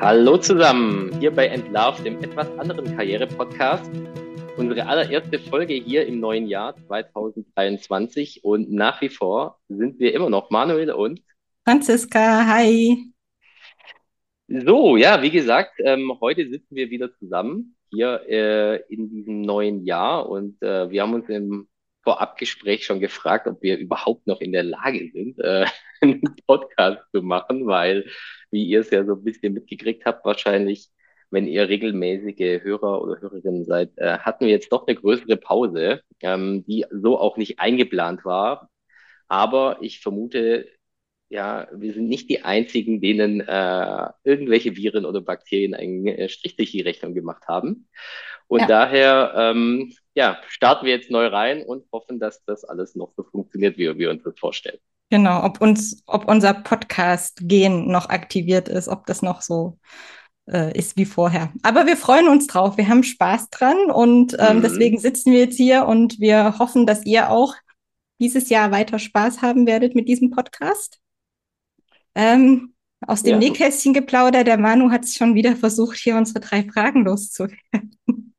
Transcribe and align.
Hallo 0.00 0.38
zusammen, 0.38 1.14
hier 1.20 1.30
bei 1.30 1.48
Entlarv, 1.48 2.02
dem 2.02 2.22
etwas 2.22 2.48
anderen 2.58 2.96
Karriere-Podcast. 2.96 3.90
Unsere 4.56 4.86
allererste 4.86 5.38
Folge 5.38 5.74
hier 5.74 6.06
im 6.06 6.20
neuen 6.20 6.46
Jahr 6.46 6.74
2023 6.86 8.42
und 8.42 8.72
nach 8.72 9.02
wie 9.02 9.10
vor 9.10 9.60
sind 9.68 10.00
wir 10.00 10.14
immer 10.14 10.30
noch 10.30 10.48
Manuel 10.48 10.90
und 10.90 11.20
Franziska, 11.64 12.46
hi. 12.46 13.12
So, 14.48 14.96
ja, 14.96 15.20
wie 15.20 15.30
gesagt, 15.30 15.74
ähm, 15.84 16.16
heute 16.18 16.48
sitzen 16.48 16.74
wir 16.74 16.88
wieder 16.88 17.14
zusammen 17.18 17.76
hier 17.90 18.22
äh, 18.26 18.76
in 18.88 19.10
diesem 19.10 19.42
neuen 19.42 19.84
Jahr 19.84 20.30
und 20.30 20.62
äh, 20.62 20.90
wir 20.90 21.02
haben 21.02 21.12
uns 21.12 21.28
im 21.28 21.68
Vorabgespräch 22.04 22.86
schon 22.86 23.00
gefragt, 23.00 23.46
ob 23.46 23.62
wir 23.62 23.76
überhaupt 23.76 24.26
noch 24.26 24.40
in 24.40 24.52
der 24.52 24.62
Lage 24.62 25.10
sind, 25.12 25.38
äh, 25.40 25.66
einen 26.00 26.22
Podcast 26.46 27.02
zu 27.12 27.20
machen, 27.20 27.66
weil, 27.66 28.06
wie 28.50 28.64
ihr 28.64 28.80
es 28.80 28.90
ja 28.90 29.04
so 29.04 29.14
ein 29.14 29.24
bisschen 29.24 29.54
mitgekriegt 29.54 30.04
habt, 30.04 30.24
wahrscheinlich, 30.24 30.90
wenn 31.30 31.46
ihr 31.46 31.68
regelmäßige 31.68 32.62
Hörer 32.62 33.02
oder 33.02 33.20
Hörerinnen 33.20 33.64
seid, 33.64 33.90
äh, 33.96 34.18
hatten 34.18 34.46
wir 34.46 34.52
jetzt 34.52 34.72
doch 34.72 34.86
eine 34.86 34.96
größere 34.96 35.36
Pause, 35.36 36.02
ähm, 36.20 36.64
die 36.66 36.86
so 36.90 37.18
auch 37.18 37.36
nicht 37.36 37.60
eingeplant 37.60 38.24
war. 38.24 38.70
Aber 39.28 39.78
ich 39.80 40.00
vermute, 40.00 40.68
ja, 41.28 41.68
wir 41.72 41.92
sind 41.94 42.08
nicht 42.08 42.28
die 42.28 42.42
einzigen, 42.42 43.00
denen 43.00 43.40
äh, 43.40 44.08
irgendwelche 44.24 44.76
Viren 44.76 45.04
oder 45.04 45.20
Bakterien 45.20 45.74
einen 45.74 46.06
äh, 46.08 46.28
Strich 46.28 46.56
durch 46.56 46.72
die 46.72 46.80
Rechnung 46.80 47.14
gemacht 47.14 47.46
haben. 47.46 47.88
Und 48.48 48.62
ja. 48.62 48.66
daher, 48.66 49.32
ähm, 49.36 49.94
ja, 50.14 50.40
starten 50.48 50.86
wir 50.86 50.92
jetzt 50.92 51.10
neu 51.12 51.28
rein 51.28 51.62
und 51.62 51.84
hoffen, 51.92 52.18
dass 52.18 52.44
das 52.44 52.64
alles 52.64 52.96
noch 52.96 53.12
so 53.16 53.22
funktioniert, 53.22 53.78
wie 53.78 53.96
wir 53.96 54.10
uns 54.10 54.24
das 54.24 54.36
vorstellen. 54.36 54.80
Genau, 55.10 55.44
ob 55.44 55.60
uns, 55.60 56.02
ob 56.06 56.28
unser 56.28 56.54
Podcast-Gen 56.54 57.88
noch 57.88 58.08
aktiviert 58.08 58.68
ist, 58.68 58.88
ob 58.88 59.06
das 59.06 59.22
noch 59.22 59.42
so 59.42 59.76
äh, 60.48 60.76
ist 60.76 60.96
wie 60.96 61.04
vorher. 61.04 61.52
Aber 61.62 61.86
wir 61.86 61.96
freuen 61.96 62.28
uns 62.28 62.46
drauf, 62.46 62.76
wir 62.76 62.88
haben 62.88 63.02
Spaß 63.02 63.50
dran 63.50 63.90
und 63.90 64.36
ähm, 64.38 64.58
mhm. 64.58 64.62
deswegen 64.62 64.98
sitzen 64.98 65.32
wir 65.32 65.40
jetzt 65.40 65.56
hier 65.56 65.86
und 65.86 66.20
wir 66.20 66.58
hoffen, 66.60 66.86
dass 66.86 67.04
ihr 67.04 67.30
auch 67.30 67.54
dieses 68.20 68.50
Jahr 68.50 68.70
weiter 68.70 69.00
Spaß 69.00 69.42
haben 69.42 69.66
werdet 69.66 69.96
mit 69.96 70.08
diesem 70.08 70.30
Podcast. 70.30 71.00
Ähm, 72.14 72.74
aus 73.06 73.22
dem 73.22 73.32
ja. 73.32 73.38
Nähkästchen 73.38 73.94
geplaudert, 73.94 74.46
der 74.46 74.58
Manu 74.58 74.90
hat 74.90 75.04
es 75.04 75.14
schon 75.14 75.34
wieder 75.34 75.56
versucht, 75.56 75.96
hier 75.96 76.16
unsere 76.16 76.40
drei 76.40 76.62
Fragen 76.64 77.04
loszuwerden. 77.04 78.34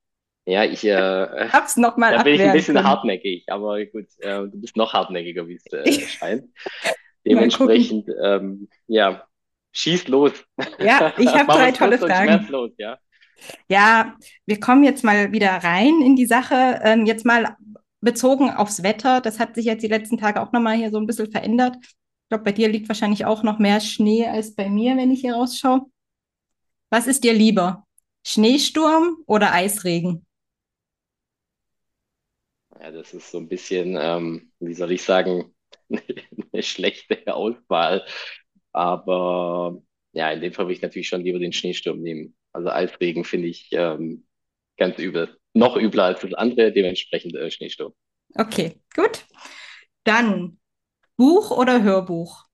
Ja, 0.46 0.64
ich 0.64 0.84
äh, 0.84 1.50
hab's 1.50 1.78
noch 1.78 1.98
mal 1.98 2.14
Da 2.14 2.24
bin 2.24 2.36
ich 2.36 2.42
ein 2.42 2.54
bisschen 2.54 2.76
können. 2.76 2.88
hartnäckig, 2.88 3.46
aber 3.48 3.86
gut, 3.86 4.08
äh, 4.20 4.40
du 4.40 4.60
bist 4.60 4.76
noch 4.76 4.94
hartnäckiger, 4.94 5.48
wie 5.48 5.56
es 5.56 5.66
äh, 5.72 5.92
scheint. 6.08 6.46
Dementsprechend, 7.26 8.10
ähm, 8.24 8.68
ja, 8.88 9.24
schieß 9.74 10.08
los. 10.08 10.32
Ja, 10.80 11.14
ich 11.18 11.28
habe 11.28 11.46
drei 11.52 11.72
tolle 11.72 12.00
Fragen. 12.00 12.48
Ja. 12.78 12.98
ja, 13.70 14.16
wir 14.48 14.60
kommen 14.60 14.84
jetzt 14.84 15.04
mal 15.04 15.32
wieder 15.32 15.52
rein 15.52 16.02
in 16.02 16.16
die 16.16 16.26
Sache. 16.26 16.80
Ähm, 16.84 17.06
jetzt 17.06 17.26
mal 17.26 17.56
bezogen 18.02 18.50
aufs 18.50 18.82
Wetter. 18.82 19.22
Das 19.22 19.40
hat 19.40 19.54
sich 19.54 19.66
jetzt 19.66 19.84
die 19.84 19.88
letzten 19.88 20.18
Tage 20.18 20.42
auch 20.42 20.52
nochmal 20.52 20.76
hier 20.76 20.90
so 20.90 20.98
ein 20.98 21.06
bisschen 21.06 21.32
verändert. 21.32 21.78
Ich 21.82 22.30
glaube, 22.30 22.44
bei 22.44 22.52
dir 22.52 22.68
liegt 22.68 22.90
wahrscheinlich 22.90 23.26
auch 23.26 23.44
noch 23.44 23.60
mehr 23.60 23.80
Schnee 23.80 24.28
als 24.28 24.56
bei 24.56 24.70
mir, 24.70 24.98
wenn 24.98 25.12
ich 25.12 25.22
hier 25.22 25.36
rausschaue. 25.36 25.82
Was 26.90 27.06
ist 27.06 27.24
dir 27.24 27.34
lieber? 27.34 27.86
Schneesturm 28.26 29.18
oder 29.28 29.54
Eisregen? 29.54 30.26
Ja, 32.82 32.90
das 32.90 33.14
ist 33.14 33.30
so 33.30 33.38
ein 33.38 33.48
bisschen, 33.48 33.96
ähm, 34.00 34.52
wie 34.60 34.74
soll 34.74 34.92
ich 34.92 35.04
sagen, 35.04 35.54
eine 35.90 36.64
schlechte 36.64 37.32
Auswahl. 37.32 38.04
Aber 38.72 39.78
ja, 40.14 40.32
in 40.32 40.42
dem 40.42 40.52
Fall 40.52 40.66
würde 40.66 40.74
ich 40.74 40.82
natürlich 40.82 41.08
schon 41.08 41.22
lieber 41.22 41.38
den 41.38 41.54
Schneesturm 41.54 42.02
nehmen. 42.02 42.36
Also 42.54 42.70
Eisregen 42.70 43.24
finde 43.24 43.50
ich 43.50 43.70
ähm, 43.72 44.26
ganz 44.78 44.98
übel. 44.98 45.38
Noch 45.54 45.78
übler 45.78 46.06
als 46.06 46.22
das 46.22 46.34
andere, 46.34 46.72
dementsprechend 46.72 47.36
äh, 47.36 47.52
Schneesturm. 47.52 47.94
Okay, 48.34 48.82
gut. 48.96 49.26
Dann 50.04 50.58
Buch 51.18 51.52
oder 51.52 51.84
Hörbuch? 51.84 52.46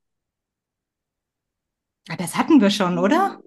Das 2.18 2.36
hatten 2.36 2.60
wir 2.60 2.70
schon, 2.70 2.98
oder? 2.98 3.42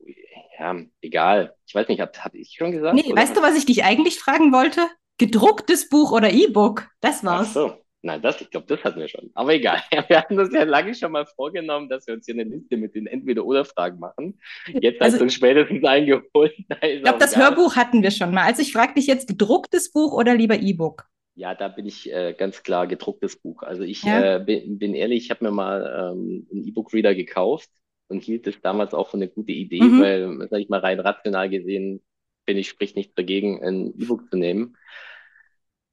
Ja, 0.58 0.76
egal. 1.02 1.54
Ich 1.66 1.74
weiß 1.74 1.88
nicht, 1.88 2.00
hatte 2.00 2.38
ich 2.38 2.54
schon 2.56 2.72
gesagt? 2.72 2.94
Nee, 2.94 3.14
weißt 3.14 3.36
du, 3.36 3.42
was 3.42 3.56
ich 3.56 3.66
dich 3.66 3.84
eigentlich 3.84 4.18
fragen 4.18 4.52
wollte? 4.52 4.88
Gedrucktes 5.20 5.86
Buch 5.90 6.12
oder 6.12 6.32
E-Book? 6.32 6.88
Das 7.02 7.22
war's. 7.22 7.48
Ach 7.48 7.52
so. 7.52 7.72
Nein, 8.00 8.22
das, 8.22 8.40
ich 8.40 8.50
glaube, 8.50 8.66
das 8.68 8.82
hatten 8.82 9.00
wir 9.00 9.06
schon. 9.06 9.30
Aber 9.34 9.52
egal. 9.52 9.82
Wir 10.08 10.16
hatten 10.16 10.38
das 10.38 10.50
ja 10.50 10.62
lange 10.62 10.94
schon 10.94 11.12
mal 11.12 11.26
vorgenommen, 11.26 11.90
dass 11.90 12.06
wir 12.06 12.14
uns 12.14 12.24
hier 12.24 12.36
eine 12.36 12.44
Liste 12.44 12.78
mit 12.78 12.94
den 12.94 13.06
Entweder-Oder-Fragen 13.06 13.98
machen. 13.98 14.40
Jetzt 14.80 15.02
also, 15.02 15.12
hast 15.12 15.20
du 15.20 15.24
uns 15.24 15.34
spätestens 15.34 15.84
eingeholt. 15.84 16.54
ich 16.82 17.02
glaube, 17.02 17.18
das 17.18 17.36
Hörbuch 17.36 17.76
hatten 17.76 18.02
wir 18.02 18.10
schon 18.10 18.32
mal. 18.32 18.44
Also 18.44 18.62
ich 18.62 18.72
frage 18.72 18.94
dich 18.94 19.06
jetzt, 19.06 19.28
gedrucktes 19.28 19.92
Buch 19.92 20.14
oder 20.14 20.34
lieber 20.34 20.58
E-Book? 20.58 21.04
Ja, 21.34 21.54
da 21.54 21.68
bin 21.68 21.84
ich 21.84 22.10
äh, 22.10 22.32
ganz 22.32 22.62
klar 22.62 22.86
gedrucktes 22.86 23.36
Buch. 23.36 23.62
Also 23.62 23.82
ich 23.82 24.02
ja. 24.02 24.36
äh, 24.36 24.40
bin, 24.42 24.78
bin, 24.78 24.94
ehrlich, 24.94 25.24
ich 25.24 25.30
habe 25.30 25.44
mir 25.44 25.50
mal 25.50 26.14
ähm, 26.14 26.48
einen 26.50 26.66
E-Book-Reader 26.66 27.14
gekauft 27.14 27.68
und 28.08 28.22
hielt 28.22 28.46
es 28.46 28.58
damals 28.62 28.94
auch 28.94 29.10
für 29.10 29.18
eine 29.18 29.28
gute 29.28 29.52
Idee, 29.52 29.82
mhm. 29.82 30.00
weil, 30.00 30.48
sag 30.48 30.60
ich 30.60 30.70
mal, 30.70 30.80
rein 30.80 30.98
rational 30.98 31.50
gesehen, 31.50 32.00
finde 32.46 32.60
ich, 32.60 32.68
spricht 32.68 32.96
nichts 32.96 33.14
dagegen, 33.14 33.62
ein 33.62 33.94
E-Book 33.98 34.28
zu 34.30 34.36
nehmen. 34.36 34.76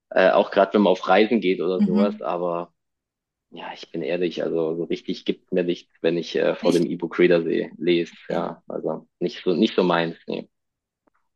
Äh, 0.10 0.32
auch 0.32 0.52
gerade 0.52 0.74
wenn 0.74 0.82
man 0.82 0.92
auf 0.92 1.08
Reisen 1.08 1.42
geht 1.42 1.62
oder 1.62 1.82
mhm. 1.82 1.88
sowas, 1.88 2.22
aber 2.22 2.74
ja, 3.50 3.72
ich 3.74 3.92
bin 3.92 4.02
ehrlich, 4.02 4.44
also 4.44 4.76
so 4.76 4.84
richtig 4.84 5.26
gibt 5.26 5.54
mir 5.54 5.64
nichts, 5.64 5.94
wenn 6.02 6.18
ich 6.18 6.36
äh, 6.36 6.56
vor 6.56 6.72
Echt? 6.72 6.84
dem 6.84 6.92
E-Book-Reader 6.92 7.40
lese. 7.78 8.14
Ja, 8.30 8.62
also 8.68 9.08
nicht 9.20 9.44
so, 9.44 9.54
nicht 9.54 9.76
so 9.76 9.84
meins, 9.84 10.18
nee. 10.28 10.50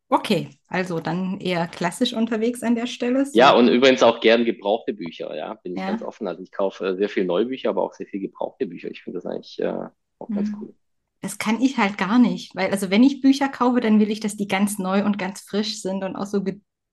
Okay, 0.09 0.49
also 0.67 0.99
dann 0.99 1.39
eher 1.39 1.67
klassisch 1.67 2.13
unterwegs 2.13 2.63
an 2.63 2.75
der 2.75 2.85
Stelle. 2.85 3.25
So. 3.25 3.31
Ja, 3.33 3.53
und 3.53 3.69
übrigens 3.69 4.03
auch 4.03 4.19
gern 4.19 4.43
gebrauchte 4.43 4.93
Bücher, 4.93 5.33
ja, 5.38 5.53
bin 5.53 5.73
ja. 5.73 5.83
ich 5.83 5.88
ganz 5.88 6.01
offen. 6.01 6.28
Also 6.28 6.43
ich 6.43 6.51
kaufe 6.51 6.85
äh, 6.85 6.97
sehr 6.97 7.07
viel 7.07 7.23
Neubücher, 7.23 7.69
aber 7.69 7.81
auch 7.83 7.93
sehr 7.93 8.07
viel 8.07 8.19
gebrauchte 8.19 8.66
Bücher. 8.66 8.91
Ich 8.91 9.03
finde 9.03 9.19
das 9.19 9.25
eigentlich 9.25 9.57
äh, 9.59 9.88
auch 10.19 10.28
mhm. 10.28 10.35
ganz 10.35 10.51
cool. 10.59 10.73
Das 11.21 11.37
kann 11.37 11.61
ich 11.61 11.77
halt 11.77 11.97
gar 11.97 12.17
nicht, 12.17 12.55
weil 12.55 12.71
also 12.71 12.89
wenn 12.89 13.03
ich 13.03 13.21
Bücher 13.21 13.47
kaufe, 13.47 13.79
dann 13.79 13.99
will 13.99 14.09
ich, 14.09 14.19
dass 14.19 14.35
die 14.35 14.47
ganz 14.47 14.79
neu 14.79 15.05
und 15.05 15.19
ganz 15.19 15.41
frisch 15.41 15.81
sind 15.81 16.03
und 16.03 16.15
auch 16.15 16.25
so 16.25 16.43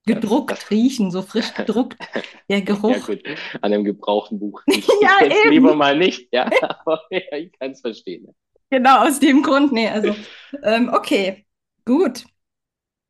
gedruckt 0.05 0.71
riechen, 0.71 1.11
so 1.11 1.21
frisch 1.21 1.53
gedruckt, 1.53 1.97
der 2.49 2.61
Geruch. 2.61 2.91
Ja, 2.91 2.99
gut. 3.15 3.23
An 3.61 3.73
einem 3.73 3.83
gebrauchten 3.83 4.39
Buch. 4.39 4.61
Ja, 5.01 5.21
jetzt 5.23 5.45
eben. 5.45 5.49
lieber 5.49 5.75
mal 5.75 5.97
nicht, 5.97 6.29
ja, 6.31 6.49
aber 6.61 7.01
ja, 7.09 7.37
ich 7.37 7.51
kann 7.59 7.71
es 7.71 7.81
verstehen. 7.81 8.27
Genau, 8.69 9.07
aus 9.07 9.19
dem 9.19 9.41
Grund, 9.41 9.71
nee, 9.71 9.87
also, 9.87 10.15
ähm, 10.63 10.91
okay, 10.93 11.45
gut. 11.85 12.25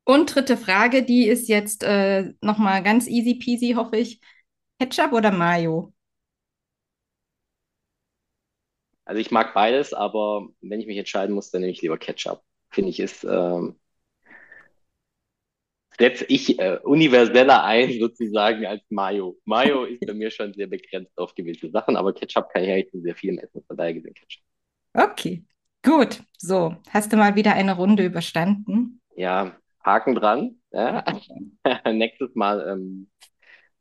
Und 0.04 0.34
dritte 0.34 0.56
Frage, 0.56 1.02
die 1.02 1.26
ist 1.28 1.48
jetzt 1.48 1.82
äh, 1.84 2.32
nochmal 2.40 2.82
ganz 2.82 3.06
easy 3.06 3.34
peasy, 3.34 3.74
hoffe 3.76 3.98
ich. 3.98 4.20
Ketchup 4.78 5.12
oder 5.12 5.30
Mayo? 5.30 5.92
Also 9.10 9.20
ich 9.20 9.32
mag 9.32 9.54
beides, 9.54 9.92
aber 9.92 10.46
wenn 10.60 10.78
ich 10.78 10.86
mich 10.86 10.96
entscheiden 10.96 11.34
muss, 11.34 11.50
dann 11.50 11.62
nehme 11.62 11.72
ich 11.72 11.82
lieber 11.82 11.98
Ketchup. 11.98 12.44
Finde 12.70 12.90
ich 12.90 13.00
ist 13.00 13.24
ähm, 13.24 13.74
setze 15.98 16.24
ich 16.28 16.60
äh, 16.60 16.78
universeller 16.84 17.64
ein 17.64 17.98
sozusagen 17.98 18.64
als 18.66 18.82
Mayo. 18.88 19.36
Mayo 19.46 19.82
ist 19.82 20.06
bei 20.06 20.14
mir 20.14 20.30
schon 20.30 20.54
sehr 20.54 20.68
begrenzt 20.68 21.10
auf 21.18 21.34
gewisse 21.34 21.70
Sachen, 21.72 21.96
aber 21.96 22.12
Ketchup 22.12 22.50
kann 22.50 22.62
ich 22.62 22.70
eigentlich 22.70 22.94
in 22.94 23.02
sehr 23.02 23.16
vielem 23.16 23.38
essen, 23.38 23.64
von 23.66 23.76
daher 23.76 23.94
gesehen 23.94 24.14
Ketchup. 24.14 24.44
Okay, 24.94 25.42
gut. 25.84 26.22
So, 26.38 26.76
hast 26.90 27.12
du 27.12 27.16
mal 27.16 27.34
wieder 27.34 27.54
eine 27.54 27.74
Runde 27.74 28.04
überstanden? 28.04 29.00
Ja, 29.16 29.56
Haken 29.84 30.14
dran. 30.14 30.60
Ja. 30.70 31.04
Nächstes 31.92 32.32
Mal 32.36 32.64
ähm, 32.68 33.10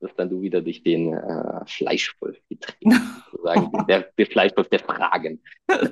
wirst 0.01 0.17
dann 0.17 0.29
du 0.29 0.41
wieder 0.41 0.61
durch 0.61 0.83
den 0.83 1.13
äh, 1.13 1.65
Fleischwolf 1.65 2.37
getrieben, 2.49 2.91
sozusagen, 3.31 3.71
der, 3.87 4.07
der 4.17 4.25
Fleischwolf 4.25 4.69
der 4.69 4.79
Fragen. 4.79 5.41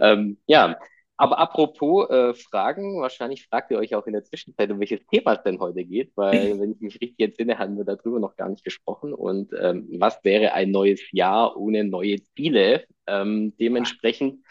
ähm, 0.01 0.37
ja, 0.47 0.77
aber 1.19 1.39
apropos 1.39 2.09
äh, 2.11 2.35
Fragen, 2.35 3.01
wahrscheinlich 3.01 3.47
fragt 3.47 3.71
ihr 3.71 3.79
euch 3.79 3.95
auch 3.95 4.05
in 4.05 4.13
der 4.13 4.23
Zwischenzeit, 4.23 4.69
um 4.69 4.79
welches 4.79 5.05
Thema 5.07 5.33
es 5.33 5.41
denn 5.41 5.59
heute 5.59 5.83
geht, 5.83 6.11
weil, 6.15 6.59
wenn 6.59 6.73
ich 6.73 6.79
mich 6.79 7.01
richtig 7.01 7.19
entsinne, 7.19 7.57
hatten 7.57 7.75
wir 7.75 7.85
darüber 7.85 8.19
noch 8.19 8.35
gar 8.35 8.49
nicht 8.49 8.63
gesprochen. 8.63 9.13
Und 9.13 9.51
ähm, 9.59 9.87
was 9.97 10.23
wäre 10.23 10.53
ein 10.53 10.69
neues 10.69 11.01
Jahr 11.11 11.57
ohne 11.57 11.83
neue 11.83 12.17
Ziele? 12.35 12.85
Ähm, 13.07 13.55
dementsprechend 13.57 14.43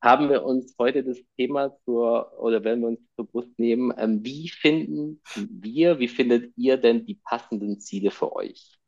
haben 0.00 0.28
wir 0.28 0.44
uns 0.44 0.76
heute 0.78 1.02
das 1.02 1.18
Thema 1.36 1.76
zur, 1.84 2.38
oder 2.38 2.62
werden 2.62 2.82
wir 2.82 2.88
uns 2.88 3.00
zur 3.16 3.26
Brust 3.26 3.58
nehmen, 3.58 3.92
ähm, 3.96 4.24
wie 4.24 4.48
finden 4.48 5.20
wir, 5.34 5.98
wie 5.98 6.08
findet 6.08 6.52
ihr 6.56 6.76
denn 6.76 7.06
die 7.06 7.16
passenden 7.16 7.80
Ziele 7.80 8.12
für 8.12 8.36
euch? 8.36 8.78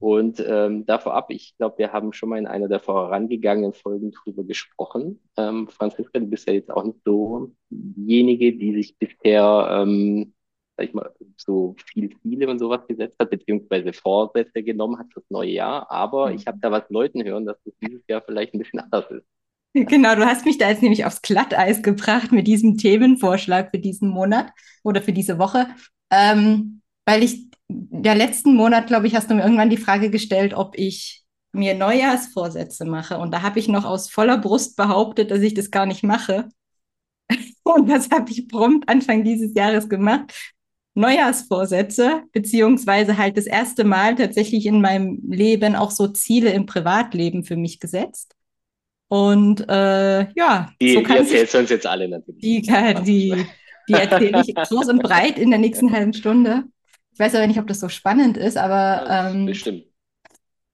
Und 0.00 0.42
ähm, 0.46 0.86
davor 0.86 1.14
ab, 1.14 1.26
ich 1.30 1.56
glaube, 1.56 1.78
wir 1.78 1.92
haben 1.92 2.12
schon 2.12 2.28
mal 2.28 2.38
in 2.38 2.46
einer 2.46 2.68
der 2.68 2.78
vorangegangenen 2.78 3.72
Folgen 3.72 4.12
drüber 4.12 4.44
gesprochen. 4.44 5.20
Ähm, 5.36 5.68
Franziska, 5.68 6.20
du 6.20 6.26
bist 6.26 6.46
ja 6.46 6.54
jetzt 6.54 6.70
auch 6.70 6.84
nicht 6.84 7.00
so 7.04 7.52
diejenige, 7.68 8.56
die 8.56 8.74
sich 8.74 8.96
bisher, 8.96 9.68
ähm, 9.72 10.34
sag 10.76 10.86
ich 10.86 10.94
mal, 10.94 11.12
so 11.36 11.74
viel 11.84 12.16
Ziele 12.20 12.48
und 12.48 12.60
sowas 12.60 12.86
gesetzt 12.86 13.16
hat, 13.18 13.30
beziehungsweise 13.30 13.92
Vorsätze 13.92 14.62
genommen 14.62 15.00
hat 15.00 15.12
fürs 15.12 15.26
neue 15.30 15.50
Jahr. 15.50 15.90
Aber 15.90 16.30
mhm. 16.30 16.36
ich 16.36 16.46
habe 16.46 16.58
da 16.60 16.70
was 16.70 16.88
Leuten 16.90 17.24
hören, 17.24 17.44
dass 17.44 17.60
das 17.64 17.74
dieses 17.82 18.02
Jahr 18.08 18.22
vielleicht 18.22 18.54
ein 18.54 18.58
bisschen 18.58 18.80
anders 18.80 19.10
ist. 19.10 19.26
Genau, 19.74 20.14
du 20.14 20.24
hast 20.24 20.46
mich 20.46 20.58
da 20.58 20.70
jetzt 20.70 20.82
nämlich 20.82 21.04
aufs 21.04 21.22
Glatteis 21.22 21.82
gebracht 21.82 22.32
mit 22.32 22.46
diesem 22.46 22.78
Themenvorschlag 22.78 23.70
für 23.70 23.78
diesen 23.78 24.08
Monat 24.08 24.50
oder 24.82 25.02
für 25.02 25.12
diese 25.12 25.38
Woche, 25.38 25.66
ähm, 26.10 26.80
weil 27.04 27.22
ich 27.22 27.47
der 27.68 28.14
letzten 28.14 28.54
Monat, 28.54 28.86
glaube 28.86 29.06
ich, 29.06 29.14
hast 29.14 29.30
du 29.30 29.34
mir 29.34 29.42
irgendwann 29.42 29.70
die 29.70 29.76
Frage 29.76 30.10
gestellt, 30.10 30.54
ob 30.54 30.76
ich 30.78 31.24
mir 31.52 31.74
Neujahrsvorsätze 31.74 32.84
mache. 32.84 33.18
Und 33.18 33.32
da 33.32 33.42
habe 33.42 33.58
ich 33.58 33.68
noch 33.68 33.84
aus 33.84 34.10
voller 34.10 34.38
Brust 34.38 34.76
behauptet, 34.76 35.30
dass 35.30 35.40
ich 35.40 35.54
das 35.54 35.70
gar 35.70 35.86
nicht 35.86 36.02
mache. 36.02 36.48
Und 37.64 37.88
das 37.88 38.10
habe 38.10 38.30
ich 38.30 38.48
prompt 38.48 38.88
Anfang 38.88 39.24
dieses 39.24 39.54
Jahres 39.54 39.88
gemacht. 39.88 40.32
Neujahrsvorsätze, 40.94 42.22
beziehungsweise 42.32 43.18
halt 43.18 43.36
das 43.36 43.46
erste 43.46 43.84
Mal 43.84 44.16
tatsächlich 44.16 44.66
in 44.66 44.80
meinem 44.80 45.20
Leben 45.30 45.76
auch 45.76 45.92
so 45.92 46.08
Ziele 46.08 46.50
im 46.50 46.66
Privatleben 46.66 47.44
für 47.44 47.56
mich 47.56 47.78
gesetzt. 47.78 48.34
Und 49.08 49.66
äh, 49.68 50.30
ja, 50.34 50.70
die, 50.80 50.94
so 50.94 51.00
die 51.00 51.10
erzählst 51.10 51.54
du 51.54 51.58
uns 51.58 51.70
jetzt 51.70 51.86
alle 51.86 52.08
natürlich. 52.08 52.40
Die, 52.40 52.62
die, 52.62 53.46
die 53.88 53.92
erzähle 53.92 54.42
ich 54.46 54.54
groß 54.54 54.88
und 54.88 55.02
breit 55.02 55.38
in 55.38 55.50
der 55.50 55.60
nächsten 55.60 55.92
halben 55.92 56.12
Stunde. 56.12 56.64
Ich 57.18 57.24
weiß 57.24 57.34
aber 57.34 57.48
nicht, 57.48 57.58
ob 57.58 57.66
das 57.66 57.80
so 57.80 57.88
spannend 57.88 58.36
ist, 58.36 58.56
aber. 58.56 59.04
Ja, 59.08 59.30
ähm, 59.30 59.46
bestimmt. 59.46 59.86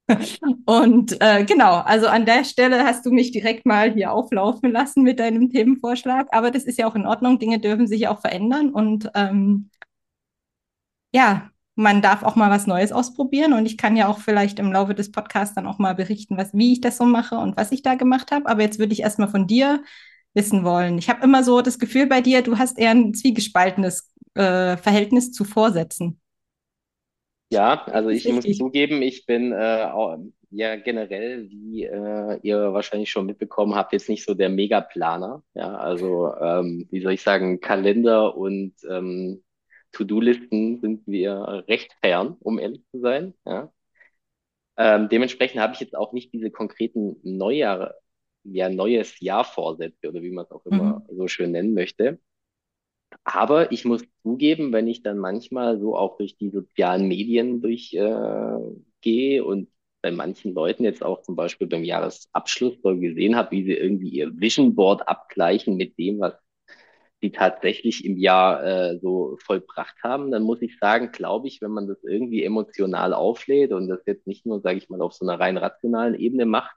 Und 0.66 1.18
äh, 1.22 1.42
genau, 1.46 1.76
also 1.76 2.06
an 2.06 2.26
der 2.26 2.44
Stelle 2.44 2.84
hast 2.84 3.06
du 3.06 3.10
mich 3.10 3.30
direkt 3.32 3.64
mal 3.64 3.94
hier 3.94 4.12
auflaufen 4.12 4.70
lassen 4.70 5.02
mit 5.02 5.20
deinem 5.20 5.48
Themenvorschlag. 5.48 6.28
Aber 6.32 6.50
das 6.50 6.64
ist 6.64 6.76
ja 6.78 6.86
auch 6.86 6.96
in 6.96 7.06
Ordnung. 7.06 7.38
Dinge 7.38 7.60
dürfen 7.60 7.86
sich 7.86 8.08
auch 8.08 8.20
verändern. 8.20 8.68
Und 8.74 9.10
ähm, 9.14 9.70
ja, 11.14 11.50
man 11.76 12.02
darf 12.02 12.22
auch 12.22 12.36
mal 12.36 12.50
was 12.50 12.66
Neues 12.66 12.92
ausprobieren 12.92 13.54
und 13.54 13.64
ich 13.64 13.78
kann 13.78 13.96
ja 13.96 14.06
auch 14.08 14.18
vielleicht 14.18 14.58
im 14.58 14.70
Laufe 14.70 14.94
des 14.94 15.10
Podcasts 15.10 15.54
dann 15.54 15.66
auch 15.66 15.78
mal 15.78 15.94
berichten, 15.94 16.36
was, 16.36 16.52
wie 16.52 16.74
ich 16.74 16.82
das 16.82 16.98
so 16.98 17.06
mache 17.06 17.36
und 17.36 17.56
was 17.56 17.72
ich 17.72 17.80
da 17.80 17.94
gemacht 17.94 18.32
habe. 18.32 18.50
Aber 18.50 18.60
jetzt 18.60 18.78
würde 18.78 18.92
ich 18.92 19.00
erstmal 19.00 19.28
von 19.28 19.46
dir 19.46 19.82
wissen 20.34 20.62
wollen. 20.62 20.98
Ich 20.98 21.08
habe 21.08 21.24
immer 21.24 21.42
so 21.42 21.62
das 21.62 21.78
Gefühl 21.78 22.06
bei 22.06 22.20
dir, 22.20 22.42
du 22.42 22.58
hast 22.58 22.78
eher 22.78 22.90
ein 22.90 23.14
zwiegespaltenes 23.14 24.12
äh, 24.34 24.76
Verhältnis 24.76 25.32
zu 25.32 25.44
Vorsätzen. 25.44 26.20
Ja, 27.50 27.84
also 27.86 28.08
ich 28.08 28.26
muss 28.28 28.44
zugeben, 28.56 29.02
ich 29.02 29.26
bin 29.26 29.52
äh, 29.52 29.88
ja 30.50 30.76
generell, 30.76 31.48
wie 31.50 31.84
äh, 31.84 32.38
ihr 32.42 32.72
wahrscheinlich 32.72 33.10
schon 33.10 33.26
mitbekommen 33.26 33.74
habt, 33.74 33.92
jetzt 33.92 34.08
nicht 34.08 34.24
so 34.24 34.34
der 34.34 34.48
Megaplaner. 34.48 35.42
Ja, 35.54 35.76
also 35.76 36.34
ähm, 36.40 36.88
wie 36.90 37.00
soll 37.00 37.12
ich 37.12 37.22
sagen, 37.22 37.60
Kalender 37.60 38.36
und 38.36 38.74
ähm, 38.88 39.42
To-Do-Listen 39.92 40.80
sind 40.80 41.06
wir 41.06 41.64
recht 41.68 41.92
fern, 42.02 42.36
um 42.40 42.58
ehrlich 42.58 42.82
zu 42.90 43.00
sein. 43.00 43.34
Ja. 43.46 43.72
Ähm, 44.76 45.08
dementsprechend 45.08 45.60
habe 45.60 45.74
ich 45.74 45.80
jetzt 45.80 45.96
auch 45.96 46.12
nicht 46.12 46.32
diese 46.32 46.50
konkreten 46.50 47.16
Neujahr, 47.22 47.94
ja, 48.42 48.68
neues 48.68 49.20
Jahr-Vorsätze 49.20 50.08
oder 50.08 50.22
wie 50.22 50.30
man 50.30 50.44
es 50.44 50.50
auch 50.50 50.66
immer 50.66 51.04
mhm. 51.08 51.16
so 51.16 51.28
schön 51.28 51.52
nennen 51.52 51.74
möchte. 51.74 52.18
Aber 53.22 53.72
ich 53.72 53.84
muss 53.84 54.02
zugeben, 54.22 54.72
wenn 54.72 54.88
ich 54.88 55.02
dann 55.02 55.18
manchmal 55.18 55.78
so 55.78 55.96
auch 55.96 56.16
durch 56.16 56.36
die 56.36 56.50
sozialen 56.50 57.06
Medien 57.08 57.60
durchgehe 57.62 59.36
äh, 59.36 59.40
und 59.40 59.68
bei 60.02 60.10
manchen 60.10 60.52
Leuten 60.52 60.84
jetzt 60.84 61.02
auch 61.02 61.22
zum 61.22 61.34
Beispiel 61.36 61.66
beim 61.66 61.84
Jahresabschluss 61.84 62.74
so 62.82 62.98
gesehen 62.98 63.36
habe, 63.36 63.52
wie 63.52 63.64
sie 63.64 63.72
irgendwie 63.72 64.10
ihr 64.10 64.38
Vision 64.38 64.74
Board 64.74 65.08
abgleichen 65.08 65.76
mit 65.76 65.96
dem, 65.98 66.20
was 66.20 66.34
die 67.22 67.32
tatsächlich 67.32 68.04
im 68.04 68.18
Jahr 68.18 68.62
äh, 68.64 68.98
so 69.00 69.38
vollbracht 69.42 69.96
haben, 70.02 70.30
dann 70.30 70.42
muss 70.42 70.60
ich 70.60 70.78
sagen, 70.78 71.10
glaube 71.10 71.48
ich, 71.48 71.62
wenn 71.62 71.70
man 71.70 71.88
das 71.88 72.04
irgendwie 72.04 72.44
emotional 72.44 73.14
auflädt 73.14 73.72
und 73.72 73.88
das 73.88 74.00
jetzt 74.06 74.26
nicht 74.26 74.44
nur, 74.44 74.60
sage 74.60 74.76
ich 74.76 74.90
mal, 74.90 75.00
auf 75.00 75.14
so 75.14 75.26
einer 75.26 75.40
rein 75.40 75.56
rationalen 75.56 76.14
Ebene 76.14 76.44
macht, 76.44 76.76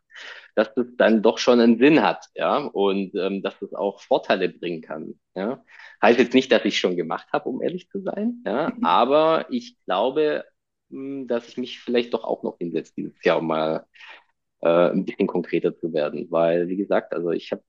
dass 0.56 0.74
das 0.76 0.88
dann 0.98 1.22
doch 1.22 1.38
schon 1.38 1.60
einen 1.60 1.78
Sinn 1.78 2.02
hat, 2.04 2.26
ja, 2.36 2.58
und 2.58 3.14
ähm, 3.16 3.42
dass 3.44 3.60
das 3.60 3.74
auch 3.74 4.02
Vorteile 4.02 4.50
bringen 4.50 4.82
kann, 4.82 5.20
ja. 5.36 5.64
Heißt 6.02 6.20
jetzt 6.20 6.34
nicht, 6.34 6.52
dass 6.52 6.66
ich 6.66 6.80
schon 6.80 6.96
gemacht 6.96 7.28
habe, 7.34 7.50
um 7.50 7.62
ehrlich 7.62 7.90
zu 7.90 8.02
sein, 8.02 8.44
ja, 8.46 8.70
mhm. 8.70 8.84
aber 8.84 9.48
ich 9.50 9.78
glaube, 9.86 10.46
hm, 10.90 11.28
dass 11.28 11.48
ich 11.48 11.58
mich 11.58 11.80
vielleicht 11.80 12.14
doch 12.14 12.24
auch 12.24 12.44
noch 12.44 12.58
hinsetze 12.58 12.94
dieses 12.96 13.24
Jahr, 13.24 13.40
um 13.40 13.48
mal 13.48 13.86
äh, 14.62 14.90
ein 14.92 15.06
bisschen 15.06 15.28
konkreter 15.28 15.78
zu 15.78 15.94
werden, 15.94 16.28
weil, 16.32 16.68
wie 16.70 16.78
gesagt, 16.78 17.14
also 17.14 17.32
ich 17.32 17.52
habe 17.52 17.64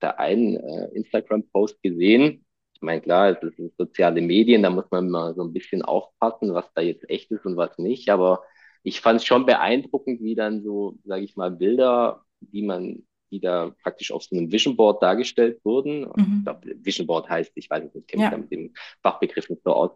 da 0.00 0.10
einen 0.12 0.56
äh, 0.56 0.88
Instagram-Post 0.94 1.82
gesehen. 1.82 2.44
Ich 2.74 2.82
meine, 2.82 3.00
klar, 3.00 3.30
es 3.30 3.56
sind 3.56 3.72
soziale 3.78 4.20
Medien, 4.20 4.62
da 4.62 4.70
muss 4.70 4.90
man 4.90 5.08
mal 5.08 5.34
so 5.34 5.42
ein 5.42 5.52
bisschen 5.52 5.82
aufpassen, 5.82 6.52
was 6.54 6.72
da 6.74 6.82
jetzt 6.82 7.08
echt 7.08 7.30
ist 7.30 7.46
und 7.46 7.56
was 7.56 7.78
nicht. 7.78 8.10
Aber 8.10 8.42
ich 8.82 9.00
fand 9.00 9.20
es 9.20 9.26
schon 9.26 9.46
beeindruckend, 9.46 10.22
wie 10.22 10.34
dann 10.34 10.62
so, 10.62 10.98
sage 11.04 11.24
ich 11.24 11.36
mal, 11.36 11.50
Bilder, 11.50 12.24
die 12.40 12.62
man, 12.62 13.06
die 13.30 13.40
da 13.40 13.74
praktisch 13.82 14.12
auf 14.12 14.24
so 14.24 14.36
einem 14.36 14.50
Vision 14.50 14.76
Board 14.76 15.02
dargestellt 15.02 15.60
wurden. 15.64 16.00
Mhm. 16.16 16.36
Ich 16.38 16.44
glaube, 16.44 16.74
Vision 16.84 17.06
Board 17.06 17.28
heißt, 17.28 17.52
ich 17.54 17.70
weiß 17.70 17.84
nicht, 17.94 18.08
kenne 18.08 18.24
mich 18.24 18.30
ja. 18.30 18.30
da 18.30 18.38
mit 18.38 18.50
dem 18.50 18.74
Fachbegriff 19.02 19.48
nicht 19.48 19.62
so 19.64 19.72
aus. 19.72 19.90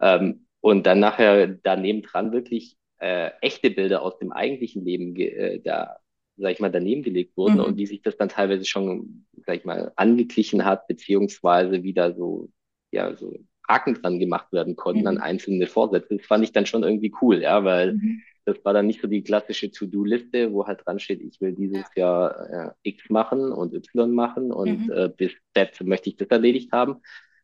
Ähm, 0.00 0.46
und 0.60 0.86
dann 0.86 1.00
nachher 1.00 1.46
daneben 1.46 2.02
dran 2.02 2.32
wirklich 2.32 2.76
äh, 2.98 3.30
echte 3.40 3.70
Bilder 3.70 4.02
aus 4.02 4.18
dem 4.18 4.30
eigentlichen 4.30 4.84
Leben 4.84 5.16
äh, 5.16 5.60
da 5.60 5.96
sag 6.40 6.52
ich 6.52 6.60
mal, 6.60 6.70
daneben 6.70 7.02
gelegt 7.02 7.36
wurden 7.36 7.56
mhm. 7.56 7.64
und 7.64 7.76
die 7.76 7.86
sich 7.86 8.02
das 8.02 8.16
dann 8.16 8.28
teilweise 8.28 8.64
schon, 8.64 9.26
sag 9.46 9.58
ich 9.58 9.64
mal, 9.64 9.92
angeglichen 9.96 10.64
hat, 10.64 10.86
beziehungsweise 10.86 11.82
wieder 11.82 12.14
so, 12.14 12.50
ja, 12.90 13.14
so 13.14 13.34
Haken 13.70 13.94
dran 13.94 14.18
gemacht 14.18 14.52
werden 14.52 14.76
konnten 14.76 15.02
mhm. 15.02 15.06
an 15.06 15.18
einzelne 15.18 15.66
Vorsätze. 15.66 16.16
Das 16.16 16.26
fand 16.26 16.44
ich 16.44 16.52
dann 16.52 16.66
schon 16.66 16.82
irgendwie 16.82 17.12
cool, 17.22 17.40
ja, 17.40 17.64
weil 17.64 17.94
mhm. 17.94 18.22
das 18.44 18.56
war 18.64 18.72
dann 18.72 18.86
nicht 18.86 19.00
so 19.00 19.08
die 19.08 19.22
klassische 19.22 19.70
To-Do-Liste, 19.70 20.52
wo 20.52 20.66
halt 20.66 20.84
dran 20.84 20.98
steht, 20.98 21.20
ich 21.20 21.40
will 21.40 21.52
dieses 21.52 21.84
ja. 21.94 22.28
Jahr 22.30 22.74
äh, 22.84 22.90
X 22.90 23.08
machen 23.10 23.52
und 23.52 23.74
Y 23.74 24.12
machen 24.12 24.52
und 24.52 24.86
mhm. 24.86 24.92
äh, 24.92 25.08
bis 25.08 25.32
Z 25.54 25.80
möchte 25.84 26.10
ich 26.10 26.16
das 26.16 26.28
erledigt 26.28 26.72
haben, 26.72 26.96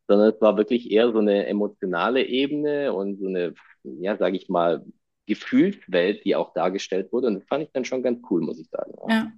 sondern 0.08 0.32
es 0.32 0.40
war 0.40 0.56
wirklich 0.56 0.90
eher 0.90 1.12
so 1.12 1.19
eine 1.19 1.46
emotionale 1.46 2.25
Ebene 2.25 2.93
und 2.93 3.19
so 3.19 3.26
eine, 3.26 3.55
ja, 3.82 4.17
sage 4.17 4.37
ich 4.37 4.49
mal, 4.49 4.84
Gefühlswelt, 5.26 6.25
die 6.25 6.37
auch 6.37 6.52
dargestellt 6.55 7.12
wurde. 7.12 7.26
Und 7.26 7.34
das 7.34 7.49
fand 7.49 7.64
ich 7.64 7.70
dann 7.72 7.84
schon 7.84 8.02
ganz 8.02 8.20
cool, 8.31 8.40
muss 8.43 8.61
ich 8.61 8.69
sagen. 8.70 8.93
Ja. 9.08 9.32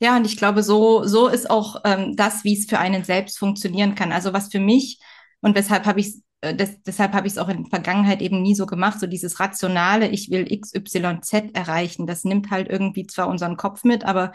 Ja, 0.00 0.16
und 0.16 0.26
ich 0.26 0.36
glaube, 0.36 0.62
so, 0.62 1.04
so 1.04 1.28
ist 1.28 1.48
auch 1.48 1.82
ähm, 1.84 2.16
das, 2.16 2.44
wie 2.44 2.54
es 2.54 2.66
für 2.66 2.78
einen 2.78 3.04
selbst 3.04 3.38
funktionieren 3.38 3.94
kann. 3.94 4.12
Also 4.12 4.32
was 4.32 4.50
für 4.50 4.58
mich 4.58 4.98
und 5.44 5.54
weshalb 5.54 5.84
habe 5.84 6.00
ich 6.00 6.22
äh, 6.40 6.54
das, 6.54 6.82
deshalb 6.82 7.12
habe 7.12 7.26
ich 7.26 7.34
es 7.34 7.38
auch 7.38 7.48
in 7.48 7.64
der 7.64 7.70
Vergangenheit 7.70 8.22
eben 8.22 8.40
nie 8.40 8.54
so 8.54 8.64
gemacht, 8.66 8.98
so 8.98 9.06
dieses 9.06 9.40
rationale, 9.40 10.08
ich 10.08 10.30
will 10.30 10.46
XYZ 10.46 11.50
erreichen, 11.52 12.06
das 12.06 12.24
nimmt 12.24 12.50
halt 12.50 12.68
irgendwie 12.68 13.06
zwar 13.06 13.28
unseren 13.28 13.56
Kopf 13.58 13.84
mit, 13.84 14.04
aber 14.04 14.32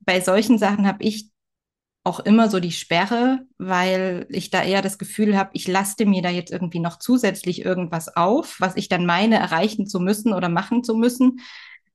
bei 0.00 0.20
solchen 0.20 0.58
Sachen 0.58 0.86
habe 0.86 1.04
ich 1.04 1.30
auch 2.02 2.20
immer 2.20 2.48
so 2.48 2.60
die 2.60 2.72
Sperre, 2.72 3.46
weil 3.58 4.26
ich 4.30 4.48
da 4.48 4.62
eher 4.62 4.80
das 4.80 4.96
Gefühl 4.96 5.36
habe, 5.36 5.50
ich 5.52 5.68
laste 5.68 6.06
mir 6.06 6.22
da 6.22 6.30
jetzt 6.30 6.50
irgendwie 6.50 6.80
noch 6.80 6.98
zusätzlich 6.98 7.62
irgendwas 7.62 8.16
auf, 8.16 8.56
was 8.58 8.76
ich 8.76 8.88
dann 8.88 9.04
meine, 9.04 9.36
erreichen 9.36 9.86
zu 9.86 10.00
müssen 10.00 10.32
oder 10.32 10.48
machen 10.48 10.82
zu 10.82 10.94
müssen, 10.94 11.40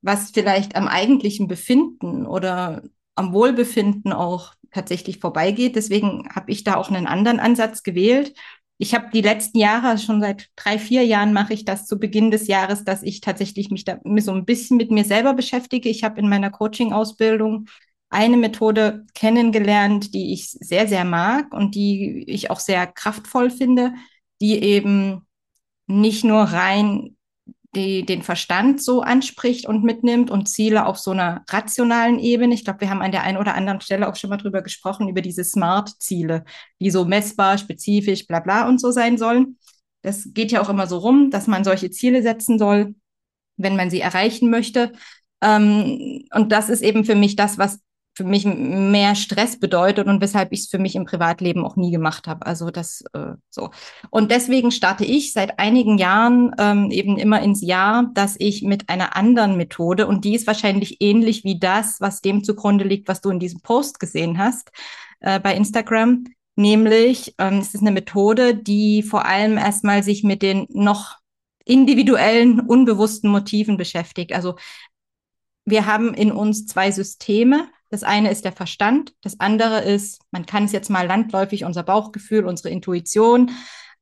was 0.00 0.30
vielleicht 0.30 0.76
am 0.76 0.86
eigentlichen 0.86 1.48
Befinden 1.48 2.26
oder 2.26 2.82
am 3.16 3.32
Wohlbefinden 3.32 4.12
auch 4.12 4.54
tatsächlich 4.74 5.20
vorbeigeht. 5.20 5.76
Deswegen 5.76 6.28
habe 6.34 6.50
ich 6.50 6.64
da 6.64 6.74
auch 6.76 6.90
einen 6.90 7.06
anderen 7.06 7.40
Ansatz 7.40 7.82
gewählt. 7.82 8.34
Ich 8.76 8.94
habe 8.94 9.06
die 9.12 9.20
letzten 9.20 9.58
Jahre, 9.58 9.98
schon 9.98 10.20
seit 10.20 10.50
drei, 10.56 10.78
vier 10.78 11.04
Jahren 11.04 11.32
mache 11.32 11.54
ich 11.54 11.64
das 11.64 11.86
zu 11.86 11.98
Beginn 11.98 12.30
des 12.30 12.48
Jahres, 12.48 12.84
dass 12.84 13.02
ich 13.02 13.20
tatsächlich 13.20 13.70
mich 13.70 13.84
da 13.84 13.98
so 14.18 14.32
ein 14.32 14.44
bisschen 14.44 14.76
mit 14.76 14.90
mir 14.90 15.04
selber 15.04 15.32
beschäftige. 15.34 15.88
Ich 15.88 16.02
habe 16.02 16.20
in 16.20 16.28
meiner 16.28 16.50
Coaching-Ausbildung 16.50 17.66
eine 18.10 18.36
Methode 18.36 19.06
kennengelernt, 19.14 20.12
die 20.12 20.32
ich 20.32 20.50
sehr, 20.50 20.88
sehr 20.88 21.04
mag 21.04 21.54
und 21.54 21.74
die 21.74 22.24
ich 22.26 22.50
auch 22.50 22.60
sehr 22.60 22.86
kraftvoll 22.86 23.50
finde, 23.50 23.94
die 24.40 24.60
eben 24.60 25.26
nicht 25.86 26.24
nur 26.24 26.42
rein 26.42 27.13
die, 27.74 28.06
den 28.06 28.22
Verstand 28.22 28.82
so 28.82 29.02
anspricht 29.02 29.66
und 29.66 29.84
mitnimmt 29.84 30.30
und 30.30 30.48
Ziele 30.48 30.86
auf 30.86 30.98
so 30.98 31.10
einer 31.10 31.44
rationalen 31.48 32.18
Ebene. 32.18 32.54
Ich 32.54 32.64
glaube, 32.64 32.80
wir 32.80 32.90
haben 32.90 33.02
an 33.02 33.12
der 33.12 33.22
einen 33.22 33.38
oder 33.38 33.54
anderen 33.54 33.80
Stelle 33.80 34.08
auch 34.08 34.16
schon 34.16 34.30
mal 34.30 34.36
drüber 34.36 34.62
gesprochen, 34.62 35.08
über 35.08 35.20
diese 35.20 35.44
Smart-Ziele, 35.44 36.44
die 36.80 36.90
so 36.90 37.04
messbar, 37.04 37.58
spezifisch, 37.58 38.26
bla 38.26 38.40
bla 38.40 38.68
und 38.68 38.80
so 38.80 38.90
sein 38.90 39.18
sollen. 39.18 39.58
Das 40.02 40.28
geht 40.32 40.52
ja 40.52 40.60
auch 40.62 40.68
immer 40.68 40.86
so 40.86 40.98
rum, 40.98 41.30
dass 41.30 41.46
man 41.46 41.64
solche 41.64 41.90
Ziele 41.90 42.22
setzen 42.22 42.58
soll, 42.58 42.94
wenn 43.56 43.76
man 43.76 43.90
sie 43.90 44.00
erreichen 44.00 44.50
möchte. 44.50 44.92
Ähm, 45.42 46.24
und 46.32 46.52
das 46.52 46.68
ist 46.68 46.82
eben 46.82 47.04
für 47.04 47.14
mich 47.14 47.36
das, 47.36 47.58
was 47.58 47.80
für 48.14 48.24
mich 48.24 48.44
mehr 48.44 49.16
Stress 49.16 49.58
bedeutet 49.58 50.06
und 50.06 50.20
weshalb 50.20 50.52
ich 50.52 50.60
es 50.60 50.68
für 50.68 50.78
mich 50.78 50.94
im 50.94 51.04
Privatleben 51.04 51.64
auch 51.64 51.76
nie 51.76 51.90
gemacht 51.90 52.28
habe. 52.28 52.46
Also 52.46 52.70
das 52.70 53.02
äh, 53.12 53.32
so. 53.50 53.70
Und 54.10 54.30
deswegen 54.30 54.70
starte 54.70 55.04
ich 55.04 55.32
seit 55.32 55.58
einigen 55.58 55.98
Jahren 55.98 56.52
ähm, 56.58 56.90
eben 56.92 57.18
immer 57.18 57.42
ins 57.42 57.60
Jahr, 57.60 58.10
dass 58.14 58.36
ich 58.38 58.62
mit 58.62 58.88
einer 58.88 59.16
anderen 59.16 59.56
Methode, 59.56 60.06
und 60.06 60.24
die 60.24 60.34
ist 60.34 60.46
wahrscheinlich 60.46 61.00
ähnlich 61.00 61.42
wie 61.42 61.58
das, 61.58 62.00
was 62.00 62.20
dem 62.20 62.44
zugrunde 62.44 62.84
liegt, 62.84 63.08
was 63.08 63.20
du 63.20 63.30
in 63.30 63.40
diesem 63.40 63.60
Post 63.60 63.98
gesehen 63.98 64.38
hast 64.38 64.70
äh, 65.20 65.40
bei 65.40 65.56
Instagram, 65.56 66.24
nämlich 66.54 67.34
ähm, 67.38 67.58
es 67.58 67.74
ist 67.74 67.80
eine 67.80 67.90
Methode, 67.90 68.54
die 68.54 69.02
vor 69.02 69.26
allem 69.26 69.58
erstmal 69.58 70.04
sich 70.04 70.22
mit 70.22 70.42
den 70.42 70.66
noch 70.70 71.18
individuellen, 71.64 72.60
unbewussten 72.60 73.30
Motiven 73.30 73.76
beschäftigt. 73.76 74.32
Also 74.32 74.56
wir 75.64 75.86
haben 75.86 76.14
in 76.14 76.30
uns 76.30 76.66
zwei 76.66 76.90
Systeme, 76.90 77.68
Das 77.94 78.02
eine 78.02 78.32
ist 78.32 78.44
der 78.44 78.50
Verstand, 78.50 79.14
das 79.22 79.38
andere 79.38 79.82
ist, 79.82 80.20
man 80.32 80.46
kann 80.46 80.64
es 80.64 80.72
jetzt 80.72 80.90
mal 80.90 81.06
landläufig, 81.06 81.64
unser 81.64 81.84
Bauchgefühl, 81.84 82.44
unsere 82.44 82.70
Intuition. 82.70 83.52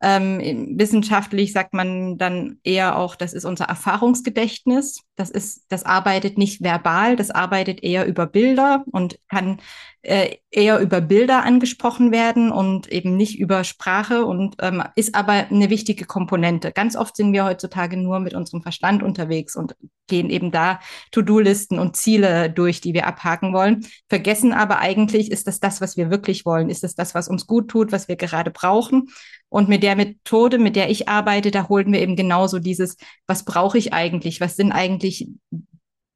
Ähm, 0.00 0.78
wissenschaftlich 0.78 1.52
sagt 1.52 1.74
man 1.74 2.16
dann 2.16 2.58
eher 2.64 2.96
auch, 2.96 3.16
das 3.16 3.34
ist 3.34 3.44
unser 3.44 3.66
Erfahrungsgedächtnis. 3.66 5.02
Das 5.14 5.28
ist, 5.28 5.66
das 5.68 5.84
arbeitet 5.84 6.38
nicht 6.38 6.62
verbal, 6.62 7.16
das 7.16 7.30
arbeitet 7.30 7.82
eher 7.82 8.06
über 8.06 8.24
Bilder 8.24 8.82
und 8.90 9.18
kann 9.28 9.60
äh, 10.00 10.36
eher 10.50 10.80
über 10.80 11.02
Bilder 11.02 11.44
angesprochen 11.44 12.12
werden 12.12 12.50
und 12.50 12.90
eben 12.90 13.14
nicht 13.14 13.38
über 13.38 13.62
Sprache 13.62 14.24
und 14.24 14.56
ähm, 14.62 14.82
ist 14.96 15.14
aber 15.14 15.34
eine 15.34 15.68
wichtige 15.68 16.06
Komponente. 16.06 16.72
Ganz 16.72 16.96
oft 16.96 17.14
sind 17.14 17.34
wir 17.34 17.44
heutzutage 17.44 17.98
nur 17.98 18.20
mit 18.20 18.32
unserem 18.32 18.62
Verstand 18.62 19.02
unterwegs 19.02 19.54
und 19.54 19.76
gehen 20.06 20.30
eben 20.30 20.50
da 20.50 20.80
To-Do-Listen 21.10 21.78
und 21.78 21.96
Ziele 21.96 22.50
durch, 22.50 22.80
die 22.80 22.94
wir 22.94 23.06
abhaken 23.06 23.52
wollen, 23.52 23.86
vergessen 24.08 24.52
aber 24.52 24.78
eigentlich, 24.78 25.30
ist 25.30 25.46
das 25.46 25.60
das, 25.60 25.80
was 25.80 25.96
wir 25.96 26.10
wirklich 26.10 26.44
wollen? 26.44 26.70
Ist 26.70 26.82
das 26.82 26.94
das, 26.94 27.14
was 27.14 27.28
uns 27.28 27.46
gut 27.46 27.68
tut, 27.68 27.92
was 27.92 28.08
wir 28.08 28.16
gerade 28.16 28.50
brauchen? 28.50 29.08
Und 29.48 29.68
mit 29.68 29.82
der 29.82 29.96
Methode, 29.96 30.58
mit 30.58 30.76
der 30.76 30.90
ich 30.90 31.08
arbeite, 31.08 31.50
da 31.50 31.68
holen 31.68 31.92
wir 31.92 32.00
eben 32.00 32.16
genauso 32.16 32.58
dieses, 32.58 32.96
was 33.26 33.44
brauche 33.44 33.78
ich 33.78 33.92
eigentlich? 33.92 34.40
Was 34.40 34.56
sind 34.56 34.72
eigentlich 34.72 35.28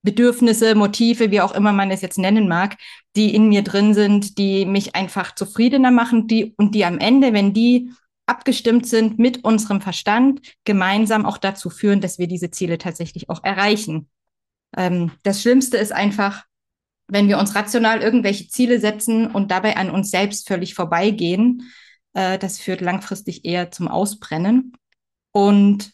Bedürfnisse, 0.02 0.74
Motive, 0.74 1.30
wie 1.30 1.40
auch 1.40 1.54
immer 1.54 1.72
man 1.72 1.90
es 1.90 2.00
jetzt 2.00 2.16
nennen 2.16 2.48
mag, 2.48 2.76
die 3.16 3.34
in 3.34 3.48
mir 3.48 3.62
drin 3.62 3.92
sind, 3.92 4.38
die 4.38 4.64
mich 4.64 4.94
einfach 4.94 5.34
zufriedener 5.34 5.90
machen, 5.90 6.28
die 6.28 6.54
und 6.56 6.74
die 6.74 6.84
am 6.84 6.98
Ende, 6.98 7.32
wenn 7.32 7.52
die 7.52 7.90
abgestimmt 8.26 8.86
sind 8.86 9.18
mit 9.18 9.44
unserem 9.44 9.80
Verstand, 9.80 10.40
gemeinsam 10.64 11.24
auch 11.24 11.38
dazu 11.38 11.70
führen, 11.70 12.00
dass 12.00 12.18
wir 12.18 12.26
diese 12.26 12.50
Ziele 12.50 12.78
tatsächlich 12.78 13.30
auch 13.30 13.42
erreichen. 13.44 14.08
Ähm, 14.76 15.12
das 15.22 15.42
Schlimmste 15.42 15.76
ist 15.76 15.92
einfach, 15.92 16.44
wenn 17.08 17.28
wir 17.28 17.38
uns 17.38 17.54
rational 17.54 18.02
irgendwelche 18.02 18.48
Ziele 18.48 18.80
setzen 18.80 19.28
und 19.30 19.50
dabei 19.50 19.76
an 19.76 19.90
uns 19.90 20.10
selbst 20.10 20.48
völlig 20.48 20.74
vorbeigehen. 20.74 21.70
Äh, 22.14 22.38
das 22.38 22.58
führt 22.58 22.80
langfristig 22.80 23.44
eher 23.44 23.70
zum 23.70 23.88
Ausbrennen. 23.88 24.72
Und 25.30 25.92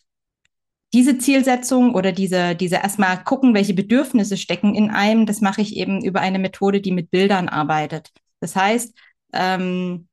diese 0.95 1.19
Zielsetzung 1.19 1.95
oder 1.95 2.13
diese, 2.13 2.55
diese 2.55 2.77
erstmal 2.77 3.23
gucken, 3.25 3.55
welche 3.55 3.75
Bedürfnisse 3.75 4.37
stecken 4.37 4.75
in 4.75 4.91
einem, 4.91 5.27
das 5.27 5.41
mache 5.41 5.63
ich 5.63 5.77
eben 5.77 6.05
über 6.05 6.21
eine 6.21 6.39
Methode, 6.39 6.81
die 6.81 6.93
mit 6.93 7.11
Bildern 7.11 7.49
arbeitet. 7.49 8.11
Das 8.41 8.57
heißt, 8.57 8.95
ähm, 9.33 10.09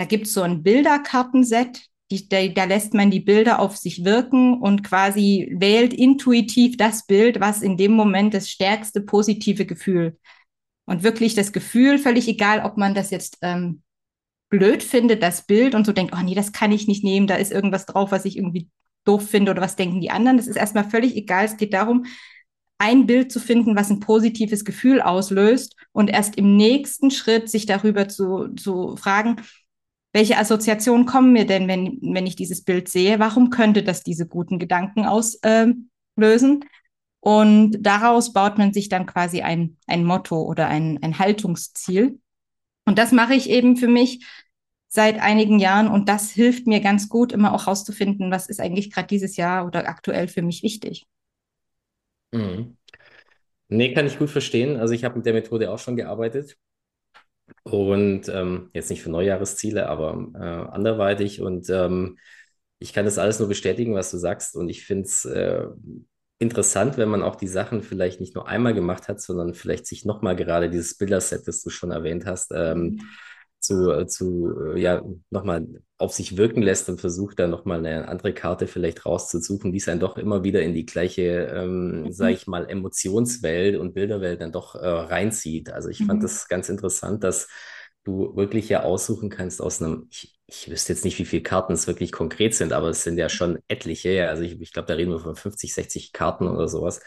da 0.00 0.06
gibt 0.06 0.26
es 0.26 0.32
so 0.32 0.40
ein 0.40 0.62
Bilderkartenset, 0.62 1.82
die, 2.10 2.26
da, 2.26 2.48
da 2.48 2.64
lässt 2.64 2.94
man 2.94 3.10
die 3.10 3.20
Bilder 3.20 3.58
auf 3.58 3.76
sich 3.76 4.02
wirken 4.02 4.58
und 4.58 4.82
quasi 4.82 5.54
wählt 5.54 5.92
intuitiv 5.92 6.78
das 6.78 7.04
Bild, 7.04 7.38
was 7.38 7.60
in 7.60 7.76
dem 7.76 7.92
Moment 7.92 8.32
das 8.32 8.48
stärkste 8.48 9.02
positive 9.02 9.66
Gefühl. 9.66 10.18
Und 10.86 11.02
wirklich 11.02 11.34
das 11.34 11.52
Gefühl, 11.52 11.98
völlig 11.98 12.28
egal, 12.28 12.64
ob 12.64 12.78
man 12.78 12.94
das 12.94 13.10
jetzt 13.10 13.36
ähm, 13.42 13.82
blöd 14.48 14.82
findet, 14.82 15.22
das 15.22 15.46
Bild 15.46 15.74
und 15.74 15.84
so 15.84 15.92
denkt, 15.92 16.14
oh 16.16 16.22
nee, 16.24 16.34
das 16.34 16.52
kann 16.52 16.72
ich 16.72 16.88
nicht 16.88 17.04
nehmen, 17.04 17.26
da 17.26 17.34
ist 17.34 17.52
irgendwas 17.52 17.84
drauf, 17.84 18.10
was 18.10 18.24
ich 18.24 18.38
irgendwie 18.38 18.70
doof 19.04 19.28
finde 19.28 19.50
oder 19.50 19.60
was 19.60 19.76
denken 19.76 20.00
die 20.00 20.10
anderen. 20.10 20.38
Das 20.38 20.46
ist 20.46 20.56
erstmal 20.56 20.88
völlig 20.88 21.14
egal. 21.14 21.44
Es 21.44 21.58
geht 21.58 21.74
darum, 21.74 22.06
ein 22.78 23.06
Bild 23.06 23.30
zu 23.30 23.38
finden, 23.38 23.76
was 23.76 23.90
ein 23.90 24.00
positives 24.00 24.64
Gefühl 24.64 25.02
auslöst 25.02 25.76
und 25.92 26.08
erst 26.08 26.36
im 26.36 26.56
nächsten 26.56 27.10
Schritt 27.10 27.50
sich 27.50 27.66
darüber 27.66 28.08
zu, 28.08 28.48
zu 28.54 28.96
fragen, 28.96 29.36
welche 30.12 30.38
Assoziationen 30.38 31.06
kommen 31.06 31.32
mir 31.32 31.46
denn, 31.46 31.68
wenn, 31.68 31.98
wenn 32.02 32.26
ich 32.26 32.36
dieses 32.36 32.64
Bild 32.64 32.88
sehe? 32.88 33.18
Warum 33.18 33.50
könnte 33.50 33.82
das 33.82 34.02
diese 34.02 34.26
guten 34.26 34.58
Gedanken 34.58 35.04
auslösen? 35.04 35.84
Ähm, 36.16 36.62
und 37.20 37.76
daraus 37.80 38.32
baut 38.32 38.58
man 38.58 38.72
sich 38.72 38.88
dann 38.88 39.06
quasi 39.06 39.42
ein, 39.42 39.76
ein 39.86 40.04
Motto 40.04 40.42
oder 40.42 40.68
ein, 40.68 40.98
ein 41.02 41.18
Haltungsziel. 41.18 42.18
Und 42.86 42.98
das 42.98 43.12
mache 43.12 43.34
ich 43.34 43.50
eben 43.50 43.76
für 43.76 43.88
mich 43.88 44.26
seit 44.88 45.20
einigen 45.20 45.60
Jahren 45.60 45.86
und 45.86 46.08
das 46.08 46.30
hilft 46.30 46.66
mir 46.66 46.80
ganz 46.80 47.08
gut, 47.08 47.30
immer 47.30 47.54
auch 47.54 47.68
rauszufinden, 47.68 48.32
was 48.32 48.48
ist 48.48 48.58
eigentlich 48.58 48.90
gerade 48.90 49.06
dieses 49.06 49.36
Jahr 49.36 49.66
oder 49.66 49.88
aktuell 49.88 50.26
für 50.26 50.42
mich 50.42 50.64
wichtig. 50.64 51.06
Mhm. 52.32 52.76
Nee, 53.68 53.94
kann 53.94 54.06
ich 54.06 54.18
gut 54.18 54.30
verstehen. 54.30 54.76
Also 54.76 54.94
ich 54.94 55.04
habe 55.04 55.16
mit 55.16 55.26
der 55.26 55.34
Methode 55.34 55.70
auch 55.70 55.78
schon 55.78 55.94
gearbeitet 55.94 56.56
und 57.64 58.28
ähm, 58.28 58.70
jetzt 58.74 58.90
nicht 58.90 59.02
für 59.02 59.10
Neujahresziele, 59.10 59.88
aber 59.88 60.28
äh, 60.34 60.38
anderweitig. 60.72 61.40
Und 61.40 61.68
ähm, 61.70 62.18
ich 62.78 62.92
kann 62.92 63.04
das 63.04 63.18
alles 63.18 63.38
nur 63.38 63.48
bestätigen, 63.48 63.94
was 63.94 64.10
du 64.10 64.18
sagst. 64.18 64.56
Und 64.56 64.68
ich 64.68 64.84
finde 64.84 65.04
es 65.04 65.24
äh, 65.24 65.66
interessant, 66.38 66.96
wenn 66.96 67.08
man 67.08 67.22
auch 67.22 67.36
die 67.36 67.48
Sachen 67.48 67.82
vielleicht 67.82 68.20
nicht 68.20 68.34
nur 68.34 68.48
einmal 68.48 68.74
gemacht 68.74 69.08
hat, 69.08 69.20
sondern 69.20 69.54
vielleicht 69.54 69.86
sich 69.86 70.04
nochmal 70.04 70.36
gerade 70.36 70.70
dieses 70.70 70.96
Bilderset, 70.96 71.46
das 71.46 71.62
du 71.62 71.70
schon 71.70 71.90
erwähnt 71.90 72.26
hast, 72.26 72.52
ähm, 72.54 72.82
mhm 72.82 73.00
zu, 73.60 74.06
zu 74.06 74.74
ja, 74.76 75.02
nochmal 75.30 75.66
auf 75.98 76.12
sich 76.12 76.36
wirken 76.36 76.62
lässt 76.62 76.88
und 76.88 77.00
versucht 77.00 77.38
dann 77.38 77.50
nochmal 77.50 77.78
eine 77.78 78.08
andere 78.08 78.32
Karte 78.32 78.66
vielleicht 78.66 79.04
rauszusuchen, 79.04 79.72
die 79.72 79.78
es 79.78 79.84
dann 79.84 80.00
doch 80.00 80.16
immer 80.16 80.42
wieder 80.44 80.62
in 80.62 80.74
die 80.74 80.86
gleiche, 80.86 81.22
ähm, 81.54 82.04
mhm. 82.04 82.12
sage 82.12 82.32
ich 82.32 82.46
mal, 82.46 82.68
Emotionswelt 82.68 83.76
und 83.76 83.94
Bilderwelt 83.94 84.40
dann 84.40 84.52
doch 84.52 84.74
äh, 84.74 84.86
reinzieht. 84.86 85.70
Also 85.70 85.88
ich 85.90 86.00
mhm. 86.00 86.06
fand 86.06 86.24
das 86.24 86.48
ganz 86.48 86.68
interessant, 86.68 87.22
dass 87.22 87.48
du 88.04 88.34
wirklich 88.34 88.68
ja 88.68 88.82
aussuchen 88.82 89.28
kannst 89.28 89.60
aus 89.60 89.82
einem, 89.82 90.08
ich, 90.10 90.38
ich 90.46 90.70
wüsste 90.70 90.92
jetzt 90.92 91.04
nicht, 91.04 91.18
wie 91.18 91.24
viele 91.26 91.42
Karten 91.42 91.74
es 91.74 91.86
wirklich 91.86 92.12
konkret 92.12 92.54
sind, 92.54 92.72
aber 92.72 92.88
es 92.88 93.04
sind 93.04 93.18
ja 93.18 93.28
schon 93.28 93.58
etliche. 93.68 94.28
Also 94.28 94.42
ich, 94.42 94.60
ich 94.60 94.72
glaube, 94.72 94.86
da 94.88 94.94
reden 94.94 95.12
wir 95.12 95.20
von 95.20 95.36
50, 95.36 95.74
60 95.74 96.12
Karten 96.12 96.48
oder 96.48 96.66
sowas. 96.68 97.00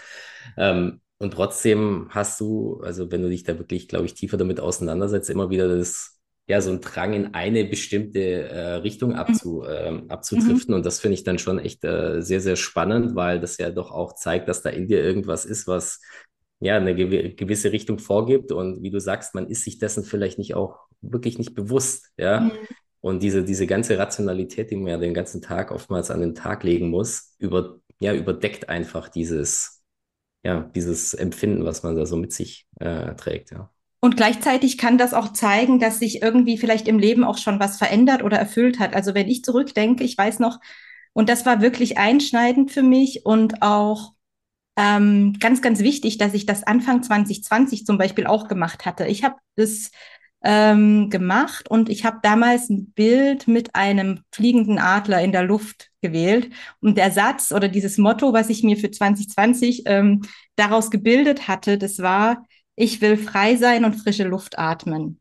Ähm, 0.58 1.02
und 1.18 1.32
trotzdem 1.32 2.08
hast 2.10 2.40
du, 2.42 2.82
also 2.84 3.12
wenn 3.12 3.22
du 3.22 3.30
dich 3.30 3.44
da 3.44 3.58
wirklich, 3.58 3.88
glaube 3.88 4.06
ich, 4.06 4.14
tiefer 4.14 4.38
damit 4.38 4.60
auseinandersetzt, 4.60 5.30
immer 5.30 5.50
wieder 5.50 5.68
das 5.68 6.20
ja, 6.48 6.60
so 6.60 6.72
ein 6.72 6.82
Drang 6.82 7.14
in 7.14 7.34
eine 7.34 7.64
bestimmte 7.66 8.20
äh, 8.20 8.74
Richtung 8.76 9.12
mhm. 9.12 9.16
abzu, 9.16 9.64
äh, 9.64 10.02
abzudriften. 10.10 10.74
Mhm. 10.74 10.78
Und 10.78 10.86
das 10.86 11.00
finde 11.00 11.16
ich 11.16 11.24
dann 11.24 11.40
schon 11.40 11.60
echt 11.60 11.84
äh, 11.84 12.22
sehr, 12.22 12.42
sehr 12.42 12.56
spannend, 12.56 13.16
weil 13.16 13.40
das 13.40 13.58
ja 13.58 13.70
doch 13.70 13.92
auch 13.92 14.14
zeigt, 14.14 14.50
dass 14.50 14.62
da 14.62 14.70
in 14.70 14.88
dir 14.88 15.02
irgendwas 15.02 15.46
ist, 15.46 15.68
was 15.68 16.02
ja 16.60 16.78
eine 16.78 16.96
gew 16.96 17.34
gewisse 17.36 17.72
Richtung 17.72 17.98
vorgibt. 18.00 18.52
Und 18.52 18.84
wie 18.84 18.92
du 18.92 19.00
sagst, 19.00 19.36
man 19.36 19.48
ist 19.48 19.64
sich 19.64 19.80
dessen 19.80 20.04
vielleicht 20.04 20.38
nicht 20.38 20.54
auch 20.54 20.80
wirklich 21.02 21.38
nicht 21.38 21.54
bewusst, 21.54 22.12
ja. 22.18 22.42
Mhm. 22.42 22.52
Und 23.00 23.22
diese, 23.22 23.44
diese 23.44 23.68
ganze 23.68 23.98
Rationalität, 23.98 24.72
die 24.72 24.78
man 24.78 24.88
ja 24.88 24.98
den 24.98 25.14
ganzen 25.14 25.42
Tag 25.42 25.72
oftmals 25.72 26.10
an 26.10 26.22
den 26.22 26.36
Tag 26.36 26.64
legen 26.64 26.90
muss, 26.90 27.36
über, 27.38 27.80
ja, 28.00 28.14
überdeckt 28.14 28.70
einfach 28.70 29.10
dieses, 29.10 29.84
ja, 30.42 30.72
dieses 30.74 31.14
Empfinden, 31.14 31.66
was 31.66 31.84
man 31.84 31.98
da 31.98 32.06
so 32.06 32.16
mit 32.16 32.32
sich 32.32 32.66
äh, 32.80 33.14
trägt, 33.16 33.52
ja. 33.52 33.73
Und 34.04 34.18
gleichzeitig 34.18 34.78
kann 34.78 34.98
das 34.98 35.14
auch 35.14 35.32
zeigen, 35.32 35.80
dass 35.80 36.00
sich 36.00 36.22
irgendwie 36.22 36.58
vielleicht 36.58 36.90
im 36.90 37.00
Leben 37.00 37.24
auch 37.24 37.38
schon 37.38 37.62
was 37.62 37.78
verändert 37.78 38.22
oder 38.22 38.38
erfüllt 38.38 38.78
hat. 38.78 38.94
Also 38.98 39.16
wenn 39.16 39.30
ich 39.30 39.46
zurückdenke, 39.46 40.04
ich 40.04 40.18
weiß 40.18 40.40
noch, 40.40 40.60
und 41.14 41.30
das 41.30 41.46
war 41.46 41.62
wirklich 41.62 41.98
einschneidend 41.98 42.70
für 42.70 42.84
mich 42.84 43.26
und 43.26 43.62
auch 43.62 44.12
ähm, 44.76 45.38
ganz, 45.40 45.62
ganz 45.62 45.80
wichtig, 45.80 46.18
dass 46.18 46.34
ich 46.34 46.46
das 46.46 46.64
Anfang 46.64 47.02
2020 47.02 47.86
zum 47.86 47.98
Beispiel 47.98 48.28
auch 48.28 48.50
gemacht 48.50 48.86
hatte. 48.86 49.08
Ich 49.08 49.24
habe 49.24 49.38
das 49.56 49.90
ähm, 50.44 51.10
gemacht 51.10 51.72
und 51.72 51.88
ich 51.88 52.04
habe 52.04 52.20
damals 52.22 52.70
ein 52.70 52.92
Bild 52.92 53.48
mit 53.48 53.74
einem 53.74 54.20
fliegenden 54.34 54.80
Adler 54.80 55.22
in 55.22 55.32
der 55.32 55.44
Luft 55.44 55.92
gewählt. 56.02 56.50
Und 56.82 56.98
der 56.98 57.12
Satz 57.12 57.54
oder 57.54 57.70
dieses 57.70 57.98
Motto, 57.98 58.34
was 58.34 58.50
ich 58.50 58.64
mir 58.64 58.76
für 58.76 58.92
2020 58.92 59.84
ähm, 59.86 60.24
daraus 60.58 60.92
gebildet 60.92 61.48
hatte, 61.48 61.78
das 61.78 62.00
war, 62.00 62.44
ich 62.76 63.02
will 63.02 63.18
frei 63.18 63.56
sein 63.56 63.86
und 63.86 63.96
frische 63.96 64.24
Luft 64.24 64.58
atmen. 64.58 65.20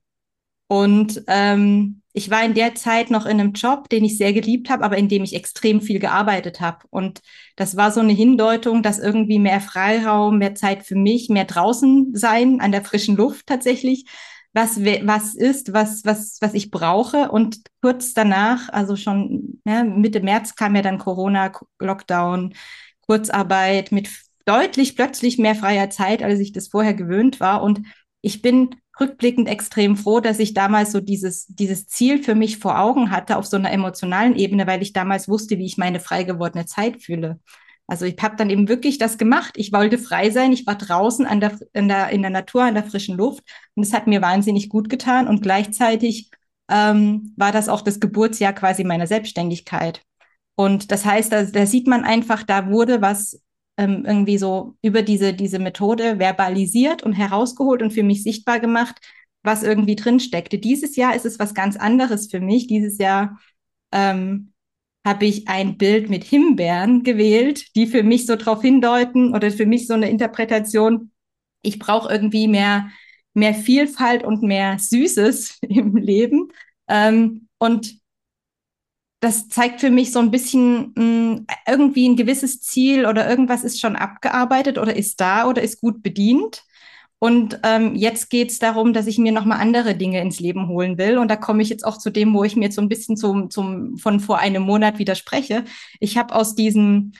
Und 0.68 1.23
ähm, 1.26 2.02
ich 2.14 2.30
war 2.30 2.44
in 2.44 2.54
der 2.54 2.75
Zeit 2.75 3.11
noch 3.11 3.26
in 3.26 3.40
einem 3.40 3.52
Job, 3.52 3.88
den 3.88 4.04
ich 4.04 4.18
sehr 4.18 4.32
geliebt 4.32 4.71
habe, 4.71 4.85
aber 4.85 4.99
in 4.99 5.09
dem 5.09 5.23
ich 5.23 5.35
extrem 5.35 5.80
viel 5.80 5.99
gearbeitet 5.99 6.61
habe. 6.61 6.87
Und 6.90 7.21
das 7.56 7.76
war 7.76 7.90
so 7.90 8.00
eine 8.00 8.12
Hindeutung, 8.12 8.82
dass 8.82 8.99
irgendwie 8.99 9.38
mehr 9.38 9.61
Freiraum, 9.61 10.38
mehr 10.38 10.54
Zeit 10.54 10.85
für 10.85 10.94
mich, 10.94 11.28
mehr 11.28 11.44
draußen 11.44 12.14
sein, 12.14 12.61
an 12.61 12.73
der 12.73 12.85
frischen 12.85 13.16
Luft 13.16 13.47
tatsächlich, 13.47 14.06
was, 14.52 14.82
was 14.82 15.35
ist, 15.35 15.73
was, 15.73 16.04
was, 16.04 16.38
was 16.40 16.54
ich 16.54 16.71
brauche. 16.71 17.30
Und 17.30 17.59
kurz 17.80 18.12
danach, 18.14 18.68
also 18.68 18.97
schon 18.97 19.61
ja, 19.66 19.85
Mitte 19.85 20.21
März 20.21 20.54
kam 20.54 20.76
ja 20.76 20.82
dann 20.82 20.99
Corona, 20.99 21.52
Lockdown, 21.78 22.54
Kurzarbeit 23.06 23.92
mit 23.92 24.09
deutlich 24.44 24.96
plötzlich 24.96 25.38
mehr 25.38 25.54
freier 25.54 25.90
Zeit, 25.90 26.22
als 26.22 26.40
ich 26.40 26.52
das 26.52 26.68
vorher 26.68 26.94
gewöhnt 26.94 27.40
war. 27.40 27.62
Und 27.62 27.82
ich 28.20 28.42
bin 28.42 28.76
rückblickend 29.00 29.49
extrem 29.49 29.96
froh, 29.96 30.20
dass 30.20 30.38
ich 30.38 30.54
damals 30.54 30.92
so 30.92 31.00
dieses, 31.00 31.46
dieses 31.46 31.87
Ziel 31.88 32.22
für 32.22 32.34
mich 32.34 32.58
vor 32.58 32.78
Augen 32.78 33.11
hatte 33.11 33.37
auf 33.37 33.46
so 33.46 33.56
einer 33.56 33.72
emotionalen 33.72 34.37
Ebene, 34.37 34.66
weil 34.66 34.82
ich 34.82 34.92
damals 34.92 35.28
wusste, 35.28 35.58
wie 35.58 35.66
ich 35.66 35.78
meine 35.78 36.00
frei 36.00 36.25
gewordene 36.25 36.66
Zeit 36.66 37.02
fühle. 37.02 37.40
Also 37.87 38.04
ich 38.06 38.16
habe 38.22 38.37
dann 38.37 38.50
eben 38.50 38.68
wirklich 38.68 38.99
das 38.99 39.18
gemacht. 39.18 39.54
Ich 39.56 39.72
wollte 39.72 39.99
frei 39.99 40.30
sein. 40.30 40.52
Ich 40.52 40.66
war 40.66 40.76
draußen 40.76 41.26
an 41.26 41.40
der, 41.40 41.58
in, 41.72 41.88
der, 41.88 42.11
in 42.11 42.22
der 42.22 42.30
Natur, 42.30 42.62
an 42.62 42.75
der 42.75 42.84
frischen 42.84 43.16
Luft. 43.16 43.42
Und 43.75 43.82
es 43.82 43.92
hat 43.92 44.06
mir 44.06 44.22
wahnsinnig 44.22 44.68
gut 44.68 44.88
getan. 44.88 45.26
Und 45.26 45.42
gleichzeitig 45.42 46.30
ähm, 46.70 47.34
war 47.37 47.52
das 47.52 47.68
auch 47.68 47.82
das 47.82 48.00
Geburtsjahr 48.00 48.52
quasi 48.52 48.84
meiner 48.84 49.06
Selbstständigkeit. 49.06 50.00
Und 50.54 50.92
das 50.92 51.04
heißt, 51.04 51.32
da, 51.32 51.42
da 51.44 51.66
sieht 51.66 51.87
man 51.87 52.04
einfach, 52.04 52.42
da 52.44 52.70
wurde 52.70 53.02
was 53.02 53.42
ähm, 53.83 54.05
irgendwie 54.07 54.39
so 54.39 54.77
über 54.83 55.03
diese, 55.03 55.35
diese 55.35 55.59
Methode 55.59 56.19
verbalisiert 56.19 57.03
und 57.03 57.12
herausgeholt 57.12 57.83
und 57.83 57.93
für 57.93 58.03
mich 58.03 58.23
sichtbar 58.23 58.61
gemacht, 58.61 59.01
was 59.43 59.62
irgendwie 59.62 59.97
drin 59.97 60.21
steckte. 60.21 60.59
Dieses 60.59 60.97
Jahr 60.97 61.15
ist 61.15 61.27
es 61.27 61.39
was 61.39 61.55
ganz 61.55 61.77
anderes 61.77 62.31
für 62.31 62.41
mich. 62.41 62.67
Dieses 62.67 62.99
Jahr 62.99 63.39
ähm, 63.93 64.53
habe 65.05 65.27
ich 65.27 65.49
ein 65.49 65.79
Bild 65.79 66.11
mit 66.11 66.25
Himbeeren 66.25 67.03
gewählt, 67.03 67.75
die 67.75 67.87
für 67.87 68.03
mich 68.03 68.27
so 68.27 68.37
darauf 68.37 68.62
hindeuten 68.62 69.35
oder 69.35 69.51
für 69.51 69.67
mich 69.67 69.87
so 69.87 69.95
eine 69.95 70.09
Interpretation, 70.09 71.11
ich 71.62 71.79
brauche 71.79 72.12
irgendwie 72.12 72.47
mehr, 72.49 72.91
mehr 73.35 73.55
Vielfalt 73.55 74.23
und 74.25 74.43
mehr 74.43 74.79
Süßes 74.79 75.59
im 75.69 75.97
Leben. 75.97 76.53
Ähm, 76.89 77.49
und 77.59 78.01
das 79.23 79.49
zeigt 79.49 79.81
für 79.81 79.91
mich 79.91 80.11
so 80.11 80.19
ein 80.19 80.33
bisschen 80.33 80.93
mh, 80.97 81.05
mm, 81.05 81.47
irgendwie 81.69 82.09
ein 82.09 82.17
gewisses 82.17 82.61
Ziel 82.61 83.07
oder 83.07 83.31
irgendwas 83.31 83.62
ist 83.62 83.81
schon 83.81 83.95
abgearbeitet 83.95 84.79
oder 84.79 84.97
ist 84.97 85.21
da 85.21 85.47
oder 85.47 85.62
ist 85.62 85.81
gut 85.81 86.02
bedient. 86.02 86.64
Und 87.21 87.61
ähm, 87.62 87.95
jetzt 87.95 88.31
geht 88.31 88.50
es 88.50 88.59
darum, 88.59 88.93
dass 88.93 89.07
ich 89.07 89.19
mir 89.19 89.31
nochmal 89.31 89.61
andere 89.61 89.95
Dinge 89.95 90.21
ins 90.21 90.41
Leben 90.41 90.67
holen 90.67 90.99
will. 90.99 91.19
Und 91.19 91.31
da 91.31 91.37
komme 91.37 91.62
ich 91.62 91.69
jetzt 91.69 91.87
auch 91.87 91.99
zu 91.99 92.11
dem, 92.11 92.35
wo 92.35 92.43
ich 92.43 92.57
mir 92.57 92.64
jetzt 92.64 92.75
so 92.75 92.83
ein 92.83 92.88
bisschen 92.88 93.17
zum, 93.17 93.49
zum, 93.49 93.97
von 93.97 94.19
vor 94.19 94.41
einem 94.41 94.64
Monat 94.64 94.99
widerspreche. 94.99 95.64
Ich 96.00 96.19
habe 96.19 96.35
aus 96.35 96.57
diesem 96.57 97.12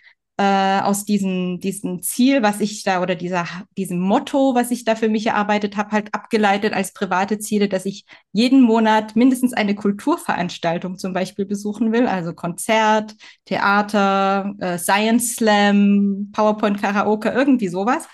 äh, 0.43 0.81
aus 0.81 1.05
diesem, 1.05 1.61
diesem 1.61 2.03
Ziel, 2.03 2.43
was 2.43 2.61
ich 2.61 2.83
da 2.83 3.01
oder 3.01 3.15
dieser, 3.15 3.47
diesem 3.77 4.01
Motto, 4.01 4.57
was 4.57 4.73
ich 4.73 4.85
da 4.85 4.97
für 4.97 5.09
mich 5.09 5.27
erarbeitet 5.27 5.77
habe, 5.77 5.93
halt 5.93 6.13
abgeleitet 6.13 6.73
als 6.73 6.93
private 6.93 7.39
Ziele, 7.39 7.69
dass 7.69 7.87
ich 7.87 8.05
jeden 8.33 8.61
Monat 8.61 9.15
mindestens 9.15 9.53
eine 9.53 9.77
Kulturveranstaltung 9.77 10.99
zum 10.99 11.13
Beispiel 11.13 11.45
besuchen 11.45 11.93
will, 11.93 12.09
also 12.09 12.35
Konzert, 12.35 13.15
Theater, 13.45 14.53
äh, 14.59 14.79
Science 14.79 15.37
Slam, 15.37 16.31
PowerPoint 16.33 16.81
Karaoke, 16.81 17.29
irgendwie 17.29 17.69
sowas 17.69 18.09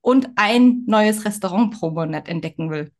und 0.00 0.30
ein 0.36 0.84
neues 0.86 1.26
Restaurant 1.26 1.78
pro 1.78 1.90
Monat 1.90 2.28
entdecken 2.28 2.70
will. 2.70 2.92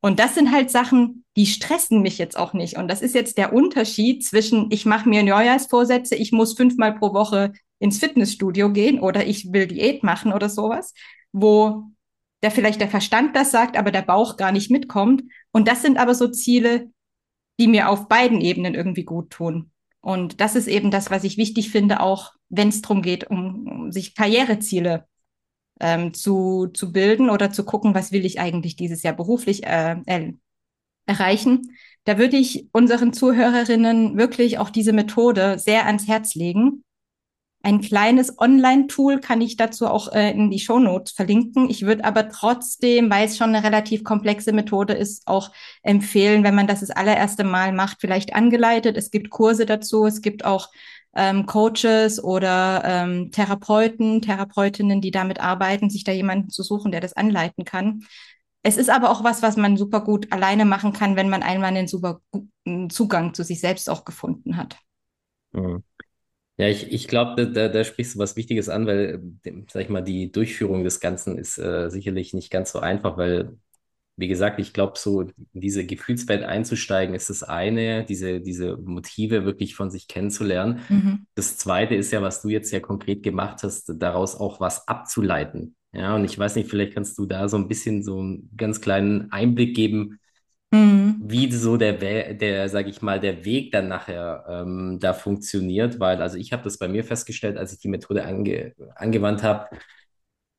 Und 0.00 0.18
das 0.18 0.34
sind 0.34 0.52
halt 0.52 0.70
Sachen, 0.70 1.24
die 1.36 1.46
stressen 1.46 2.02
mich 2.02 2.18
jetzt 2.18 2.36
auch 2.36 2.54
nicht. 2.54 2.76
Und 2.76 2.88
das 2.88 3.02
ist 3.02 3.14
jetzt 3.14 3.38
der 3.38 3.52
Unterschied 3.52 4.24
zwischen, 4.24 4.66
ich 4.70 4.84
mache 4.84 5.08
mir 5.08 5.22
Neujahrsvorsätze, 5.22 6.16
ich 6.16 6.32
muss 6.32 6.54
fünfmal 6.54 6.94
pro 6.94 7.12
Woche 7.12 7.52
ins 7.78 7.98
Fitnessstudio 7.98 8.72
gehen 8.72 9.00
oder 9.00 9.26
ich 9.26 9.52
will 9.52 9.66
Diät 9.66 10.02
machen 10.02 10.32
oder 10.32 10.48
sowas, 10.48 10.94
wo 11.32 11.84
der 12.42 12.50
vielleicht 12.50 12.80
der 12.80 12.88
Verstand 12.88 13.34
das 13.34 13.50
sagt, 13.50 13.76
aber 13.76 13.90
der 13.90 14.02
Bauch 14.02 14.36
gar 14.36 14.52
nicht 14.52 14.70
mitkommt. 14.70 15.22
Und 15.52 15.68
das 15.68 15.82
sind 15.82 15.98
aber 15.98 16.14
so 16.14 16.28
Ziele, 16.28 16.90
die 17.58 17.68
mir 17.68 17.88
auf 17.88 18.08
beiden 18.08 18.40
Ebenen 18.40 18.74
irgendwie 18.74 19.04
gut 19.04 19.30
tun. 19.30 19.70
Und 20.00 20.40
das 20.40 20.54
ist 20.54 20.68
eben 20.68 20.90
das, 20.90 21.10
was 21.10 21.24
ich 21.24 21.36
wichtig 21.36 21.70
finde, 21.70 22.00
auch 22.00 22.32
wenn 22.48 22.68
es 22.68 22.82
darum 22.82 23.02
geht, 23.02 23.28
um, 23.28 23.66
um 23.66 23.92
sich 23.92 24.14
Karriereziele 24.14 25.06
ähm, 25.80 26.14
zu, 26.14 26.68
zu 26.68 26.92
bilden 26.92 27.30
oder 27.30 27.50
zu 27.50 27.64
gucken, 27.64 27.94
was 27.94 28.12
will 28.12 28.24
ich 28.24 28.38
eigentlich 28.38 28.76
dieses 28.76 29.02
Jahr 29.02 29.14
beruflich 29.14 29.64
äh, 29.64 29.96
äh, 30.06 30.32
erreichen. 31.06 31.76
Da 32.04 32.18
würde 32.18 32.36
ich 32.36 32.68
unseren 32.72 33.12
Zuhörerinnen 33.12 34.16
wirklich 34.16 34.58
auch 34.58 34.70
diese 34.70 34.92
Methode 34.92 35.58
sehr 35.58 35.86
ans 35.86 36.06
Herz 36.06 36.34
legen, 36.34 36.84
ein 37.66 37.80
kleines 37.80 38.38
Online-Tool 38.38 39.18
kann 39.18 39.40
ich 39.40 39.56
dazu 39.56 39.88
auch 39.88 40.12
äh, 40.12 40.30
in 40.30 40.52
die 40.52 40.60
Show 40.60 40.78
Notes 40.78 41.10
verlinken. 41.10 41.68
Ich 41.68 41.84
würde 41.84 42.04
aber 42.04 42.28
trotzdem, 42.28 43.10
weil 43.10 43.26
es 43.26 43.36
schon 43.36 43.52
eine 43.52 43.64
relativ 43.64 44.04
komplexe 44.04 44.52
Methode 44.52 44.92
ist, 44.92 45.26
auch 45.26 45.50
empfehlen, 45.82 46.44
wenn 46.44 46.54
man 46.54 46.68
das 46.68 46.78
das 46.78 46.90
allererste 46.90 47.42
Mal 47.42 47.72
macht, 47.72 47.96
vielleicht 48.00 48.36
angeleitet. 48.36 48.96
Es 48.96 49.10
gibt 49.10 49.30
Kurse 49.30 49.66
dazu, 49.66 50.06
es 50.06 50.22
gibt 50.22 50.44
auch 50.44 50.70
ähm, 51.16 51.46
Coaches 51.46 52.22
oder 52.22 52.82
ähm, 52.84 53.32
Therapeuten, 53.32 54.22
Therapeutinnen, 54.22 55.00
die 55.00 55.10
damit 55.10 55.40
arbeiten, 55.40 55.90
sich 55.90 56.04
da 56.04 56.12
jemanden 56.12 56.50
zu 56.50 56.62
suchen, 56.62 56.92
der 56.92 57.00
das 57.00 57.14
anleiten 57.14 57.64
kann. 57.64 58.04
Es 58.62 58.76
ist 58.76 58.90
aber 58.90 59.10
auch 59.10 59.24
was, 59.24 59.42
was 59.42 59.56
man 59.56 59.76
super 59.76 60.02
gut 60.02 60.30
alleine 60.30 60.66
machen 60.66 60.92
kann, 60.92 61.16
wenn 61.16 61.28
man 61.28 61.42
einmal 61.42 61.70
einen 61.70 61.88
super 61.88 62.20
guten 62.30 62.90
Zugang 62.90 63.34
zu 63.34 63.42
sich 63.42 63.58
selbst 63.58 63.90
auch 63.90 64.04
gefunden 64.04 64.56
hat. 64.56 64.76
Mhm. 65.50 65.82
Ja, 66.58 66.68
ich, 66.68 66.90
ich 66.90 67.06
glaube, 67.06 67.50
da, 67.50 67.68
da 67.68 67.84
sprichst 67.84 68.14
du 68.14 68.18
was 68.18 68.36
Wichtiges 68.36 68.68
an, 68.70 68.86
weil, 68.86 69.22
sag 69.70 69.82
ich 69.82 69.88
mal, 69.90 70.00
die 70.02 70.32
Durchführung 70.32 70.84
des 70.84 71.00
Ganzen 71.00 71.36
ist 71.36 71.58
äh, 71.58 71.90
sicherlich 71.90 72.32
nicht 72.32 72.50
ganz 72.50 72.72
so 72.72 72.78
einfach, 72.80 73.18
weil, 73.18 73.58
wie 74.16 74.28
gesagt, 74.28 74.58
ich 74.58 74.72
glaube, 74.72 74.98
so 74.98 75.20
in 75.22 75.34
diese 75.52 75.84
Gefühlswelt 75.84 76.44
einzusteigen, 76.44 77.14
ist 77.14 77.28
das 77.28 77.42
eine, 77.42 78.04
diese, 78.06 78.40
diese 78.40 78.78
Motive 78.78 79.44
wirklich 79.44 79.74
von 79.74 79.90
sich 79.90 80.08
kennenzulernen. 80.08 80.80
Mhm. 80.88 81.26
Das 81.34 81.58
zweite 81.58 81.94
ist 81.94 82.12
ja, 82.12 82.22
was 82.22 82.40
du 82.40 82.48
jetzt 82.48 82.70
ja 82.70 82.80
konkret 82.80 83.22
gemacht 83.22 83.62
hast, 83.62 83.92
daraus 83.96 84.34
auch 84.34 84.58
was 84.58 84.88
abzuleiten. 84.88 85.76
Ja, 85.92 86.14
und 86.16 86.24
ich 86.24 86.38
weiß 86.38 86.56
nicht, 86.56 86.70
vielleicht 86.70 86.94
kannst 86.94 87.18
du 87.18 87.26
da 87.26 87.48
so 87.48 87.58
ein 87.58 87.68
bisschen 87.68 88.02
so 88.02 88.18
einen 88.20 88.50
ganz 88.56 88.80
kleinen 88.80 89.30
Einblick 89.30 89.76
geben, 89.76 90.18
Mhm. 90.72 91.16
Wie 91.20 91.50
so 91.52 91.76
der, 91.76 91.94
der 92.34 92.68
sage 92.68 92.90
ich 92.90 93.02
mal, 93.02 93.20
der 93.20 93.44
Weg 93.44 93.72
dann 93.72 93.88
nachher 93.88 94.44
ähm, 94.48 94.98
da 95.00 95.12
funktioniert, 95.12 96.00
weil 96.00 96.20
also 96.22 96.36
ich 96.36 96.52
habe 96.52 96.64
das 96.64 96.78
bei 96.78 96.88
mir 96.88 97.04
festgestellt, 97.04 97.56
als 97.56 97.72
ich 97.72 97.78
die 97.78 97.88
Methode 97.88 98.24
ange 98.24 98.74
angewandt 98.96 99.42
habe, 99.42 99.68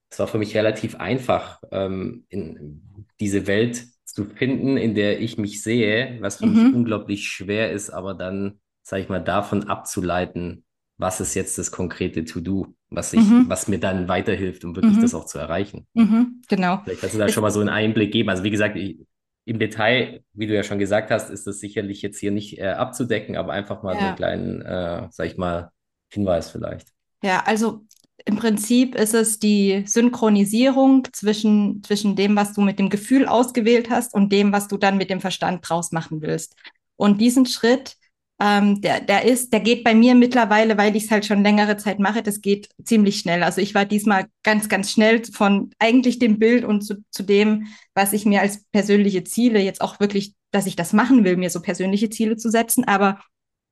es 0.09 0.19
war 0.19 0.27
für 0.27 0.37
mich 0.37 0.55
relativ 0.55 0.95
einfach, 0.95 1.61
ähm, 1.71 2.25
in 2.29 2.81
diese 3.19 3.47
Welt 3.47 3.85
zu 4.05 4.25
finden, 4.25 4.77
in 4.77 4.95
der 4.95 5.19
ich 5.19 5.37
mich 5.37 5.61
sehe, 5.61 6.17
was 6.21 6.37
für 6.37 6.45
mhm. 6.45 6.63
mich 6.63 6.75
unglaublich 6.75 7.27
schwer 7.27 7.71
ist, 7.71 7.89
aber 7.89 8.13
dann, 8.13 8.59
sage 8.83 9.03
ich 9.03 9.09
mal, 9.09 9.23
davon 9.23 9.65
abzuleiten, 9.65 10.63
was 10.97 11.19
ist 11.19 11.35
jetzt 11.35 11.57
das 11.57 11.71
konkrete 11.71 12.25
To-Do, 12.25 12.73
was 12.89 13.13
ich, 13.13 13.19
mhm. 13.19 13.45
was 13.47 13.67
mir 13.67 13.79
dann 13.79 14.07
weiterhilft, 14.07 14.63
um 14.65 14.75
wirklich 14.75 14.95
mhm. 14.95 15.01
das 15.01 15.13
auch 15.13 15.25
zu 15.25 15.37
erreichen. 15.37 15.85
Mhm. 15.93 16.41
Genau. 16.47 16.81
Vielleicht 16.83 17.01
kannst 17.01 17.15
du 17.15 17.19
da 17.19 17.29
schon 17.29 17.43
mal 17.43 17.51
so 17.51 17.59
einen 17.59 17.69
Einblick 17.69 18.11
geben. 18.11 18.29
Also 18.29 18.43
wie 18.43 18.49
gesagt, 18.49 18.77
ich, 18.77 18.97
im 19.47 19.59
Detail, 19.59 20.23
wie 20.33 20.45
du 20.45 20.53
ja 20.53 20.63
schon 20.63 20.77
gesagt 20.77 21.09
hast, 21.09 21.29
ist 21.29 21.47
das 21.47 21.59
sicherlich 21.59 22.01
jetzt 22.01 22.19
hier 22.19 22.31
nicht 22.31 22.59
äh, 22.59 22.67
abzudecken, 22.67 23.37
aber 23.37 23.53
einfach 23.53 23.81
mal 23.81 23.93
ja. 23.93 23.99
so 23.99 24.05
einen 24.07 24.15
kleinen, 24.17 24.61
äh, 24.61 25.07
sag 25.09 25.27
ich 25.27 25.37
mal, 25.37 25.71
Hinweis 26.09 26.49
vielleicht. 26.49 26.89
Ja, 27.23 27.43
also 27.45 27.85
im 28.25 28.35
Prinzip 28.35 28.93
ist 28.95 29.13
es 29.13 29.39
die 29.39 29.83
Synchronisierung 29.87 31.07
zwischen, 31.13 31.81
zwischen 31.83 32.17
dem, 32.17 32.35
was 32.35 32.53
du 32.53 32.61
mit 32.61 32.77
dem 32.77 32.89
Gefühl 32.89 33.25
ausgewählt 33.25 33.89
hast 33.89 34.13
und 34.13 34.33
dem, 34.33 34.51
was 34.51 34.67
du 34.67 34.75
dann 34.75 34.97
mit 34.97 35.09
dem 35.09 35.21
Verstand 35.21 35.67
draus 35.67 35.93
machen 35.93 36.21
willst. 36.21 36.55
Und 36.97 37.21
diesen 37.21 37.45
Schritt 37.45 37.95
ähm, 38.39 38.81
der, 38.81 39.01
der 39.01 39.25
ist, 39.25 39.51
der 39.51 39.61
geht 39.61 39.83
bei 39.83 39.95
mir 39.95 40.13
mittlerweile, 40.13 40.77
weil 40.77 40.95
ich 40.95 41.05
es 41.05 41.11
halt 41.11 41.25
schon 41.25 41.43
längere 41.43 41.77
Zeit 41.77 41.99
mache, 41.99 42.21
das 42.21 42.41
geht 42.41 42.69
ziemlich 42.83 43.19
schnell. 43.19 43.41
Also 43.41 43.61
ich 43.61 43.73
war 43.73 43.85
diesmal 43.85 44.27
ganz, 44.43 44.69
ganz 44.69 44.91
schnell 44.91 45.23
von 45.25 45.71
eigentlich 45.79 46.19
dem 46.19 46.37
Bild 46.37 46.63
und 46.63 46.81
zu, 46.81 47.03
zu 47.09 47.23
dem, 47.23 47.67
was 47.95 48.13
ich 48.13 48.25
mir 48.25 48.41
als 48.41 48.63
persönliche 48.65 49.23
Ziele 49.23 49.59
jetzt 49.59 49.81
auch 49.81 49.99
wirklich, 49.99 50.35
dass 50.51 50.67
ich 50.67 50.75
das 50.75 50.93
machen 50.93 51.23
will, 51.23 51.35
mir 51.35 51.49
so 51.49 51.61
persönliche 51.61 52.11
Ziele 52.11 52.37
zu 52.37 52.51
setzen. 52.51 52.83
Aber 52.83 53.19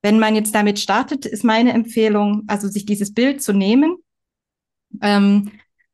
wenn 0.01 0.17
man 0.17 0.35
jetzt 0.35 0.55
damit 0.55 0.79
startet, 0.79 1.27
ist 1.27 1.43
meine 1.43 1.73
Empfehlung, 1.73 2.43
also 2.47 2.67
sich 2.67 2.85
dieses 2.85 3.13
Bild 3.13 3.43
zu 3.43 3.53
nehmen 3.53 3.97
ähm, 5.01 5.51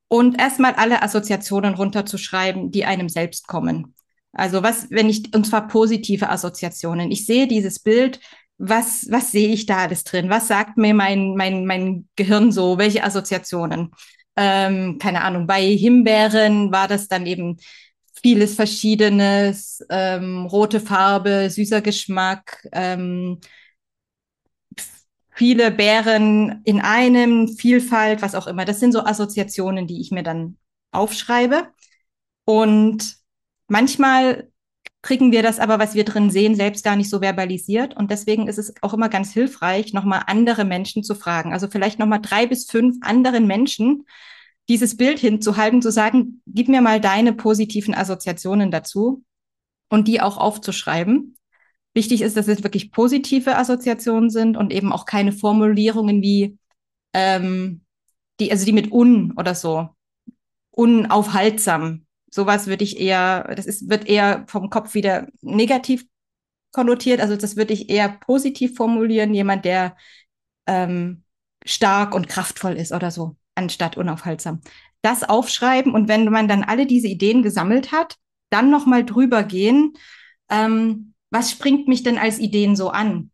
und 0.08 0.40
erstmal 0.40 0.76
alle 0.76 1.02
Assoziationen 1.02 1.74
runterzuschreiben, 1.74 2.72
die 2.72 2.86
einem 2.86 3.10
selbst 3.10 3.48
kommen. 3.48 3.96
Also 4.34 4.64
was, 4.64 4.90
wenn 4.92 5.10
ich, 5.10 5.36
und 5.36 5.46
zwar 5.46 5.68
positive 5.68 6.30
Assoziationen. 6.30 7.12
Ich 7.12 7.26
sehe 7.26 7.48
dieses 7.48 7.80
Bild, 7.80 8.20
was, 8.62 9.08
was 9.10 9.32
sehe 9.32 9.50
ich 9.50 9.66
da 9.66 9.78
alles 9.80 10.04
drin? 10.04 10.30
Was 10.30 10.48
sagt 10.48 10.78
mir 10.78 10.94
mein, 10.94 11.36
mein, 11.36 11.66
mein 11.66 12.08
Gehirn 12.16 12.52
so? 12.52 12.78
Welche 12.78 13.04
Assoziationen? 13.04 13.92
Ähm, 14.36 15.00
keine 15.00 15.24
Ahnung, 15.24 15.48
bei 15.48 15.64
Himbeeren 15.64 16.72
war 16.72 16.88
das 16.88 17.08
dann 17.08 17.26
eben 17.26 17.58
vieles 18.22 18.56
Verschiedenes, 18.56 19.84
ähm, 19.90 20.46
rote 20.46 20.80
Farbe, 20.80 21.50
süßer 21.50 21.82
Geschmack, 21.82 22.68
ähm, 22.72 23.40
viele 25.32 25.72
Beeren 25.72 26.62
in 26.66 26.82
einem, 26.82 27.48
Vielfalt, 27.48 28.22
was 28.22 28.36
auch 28.36 28.46
immer. 28.46 28.66
Das 28.66 28.80
sind 28.80 28.92
so 28.92 29.04
Assoziationen, 29.04 29.88
die 29.88 30.02
ich 30.02 30.12
mir 30.12 30.24
dann 30.24 30.58
aufschreibe. 30.92 31.68
Und 32.46 33.18
manchmal 33.68 34.51
kriegen 35.02 35.32
wir 35.32 35.42
das 35.42 35.60
aber, 35.60 35.80
was 35.80 35.96
wir 35.96 36.06
drin 36.06 36.30
sehen, 36.30 36.56
selbst 36.56 36.84
gar 36.84 36.96
nicht 36.96 37.10
so 37.10 37.22
verbalisiert. 37.22 37.96
Und 37.96 38.12
deswegen 38.12 38.48
ist 38.48 38.60
es 38.60 38.74
auch 38.82 38.94
immer 38.94 39.10
ganz 39.10 39.34
hilfreich, 39.34 39.94
nochmal 39.94 40.24
andere 40.28 40.64
Menschen 40.64 41.04
zu 41.04 41.16
fragen. 41.16 41.54
Also 41.54 41.68
vielleicht 41.68 41.98
nochmal 41.98 42.22
drei 42.22 42.46
bis 42.46 42.66
fünf 42.66 42.98
anderen 43.02 43.48
Menschen 43.48 44.06
dieses 44.70 44.96
Bild 44.98 45.20
hinzuhalten, 45.20 45.82
zu 45.82 45.92
sagen, 45.92 46.42
gib 46.46 46.70
mir 46.70 46.82
mal 46.82 47.02
deine 47.02 47.34
positiven 47.34 47.96
Assoziationen 47.96 48.70
dazu 48.70 49.24
und 49.90 50.08
die 50.08 50.22
auch 50.22 50.38
aufzuschreiben. 50.38 51.38
Wichtig 51.94 52.22
ist, 52.22 52.38
dass 52.38 52.48
es 52.48 52.64
wirklich 52.64 52.92
positive 52.92 53.58
Assoziationen 53.58 54.30
sind 54.30 54.56
und 54.56 54.72
eben 54.72 54.94
auch 54.94 55.06
keine 55.06 55.34
Formulierungen 55.34 56.22
wie 56.22 56.58
ähm, 57.14 57.82
die, 58.40 58.52
also 58.52 58.66
die 58.66 58.72
mit 58.72 58.92
un 58.92 59.34
oder 59.36 59.56
so 59.56 59.90
unaufhaltsam 60.72 62.06
sowas 62.32 62.68
würde 62.68 62.84
ich 62.84 63.00
eher, 63.00 63.54
das 63.56 63.68
ist, 63.68 63.90
wird 63.90 64.08
eher 64.08 64.46
vom 64.48 64.70
Kopf 64.72 64.96
wieder 64.96 65.28
negativ 65.42 66.06
konnotiert. 66.72 67.22
Also 67.22 67.36
das 67.36 67.58
würde 67.58 67.74
ich 67.74 67.90
eher 67.90 68.10
positiv 68.10 68.76
formulieren, 68.76 69.34
jemand, 69.34 69.66
der 69.66 69.96
ähm, 70.66 71.24
stark 71.66 72.16
und 72.16 72.28
kraftvoll 72.28 72.74
ist 72.74 72.92
oder 72.92 73.12
so. 73.12 73.36
anstatt 73.56 73.98
unaufhaltsam. 73.98 74.62
Das 75.02 75.24
aufschreiben 75.24 75.94
und 75.94 76.08
wenn 76.08 76.26
man 76.26 76.48
dann 76.48 76.64
alle 76.64 76.86
diese 76.86 77.08
Ideen 77.08 77.44
gesammelt 77.44 77.92
hat, 77.92 78.18
dann 78.50 78.70
nochmal 78.70 79.06
drüber 79.06 79.44
gehen, 79.44 79.94
ähm, 80.50 81.14
was 81.32 81.52
springt 81.52 81.88
mich 81.88 82.04
denn 82.04 82.18
als 82.18 82.40
Ideen 82.40 82.76
so 82.76 82.90
an? 82.90 83.32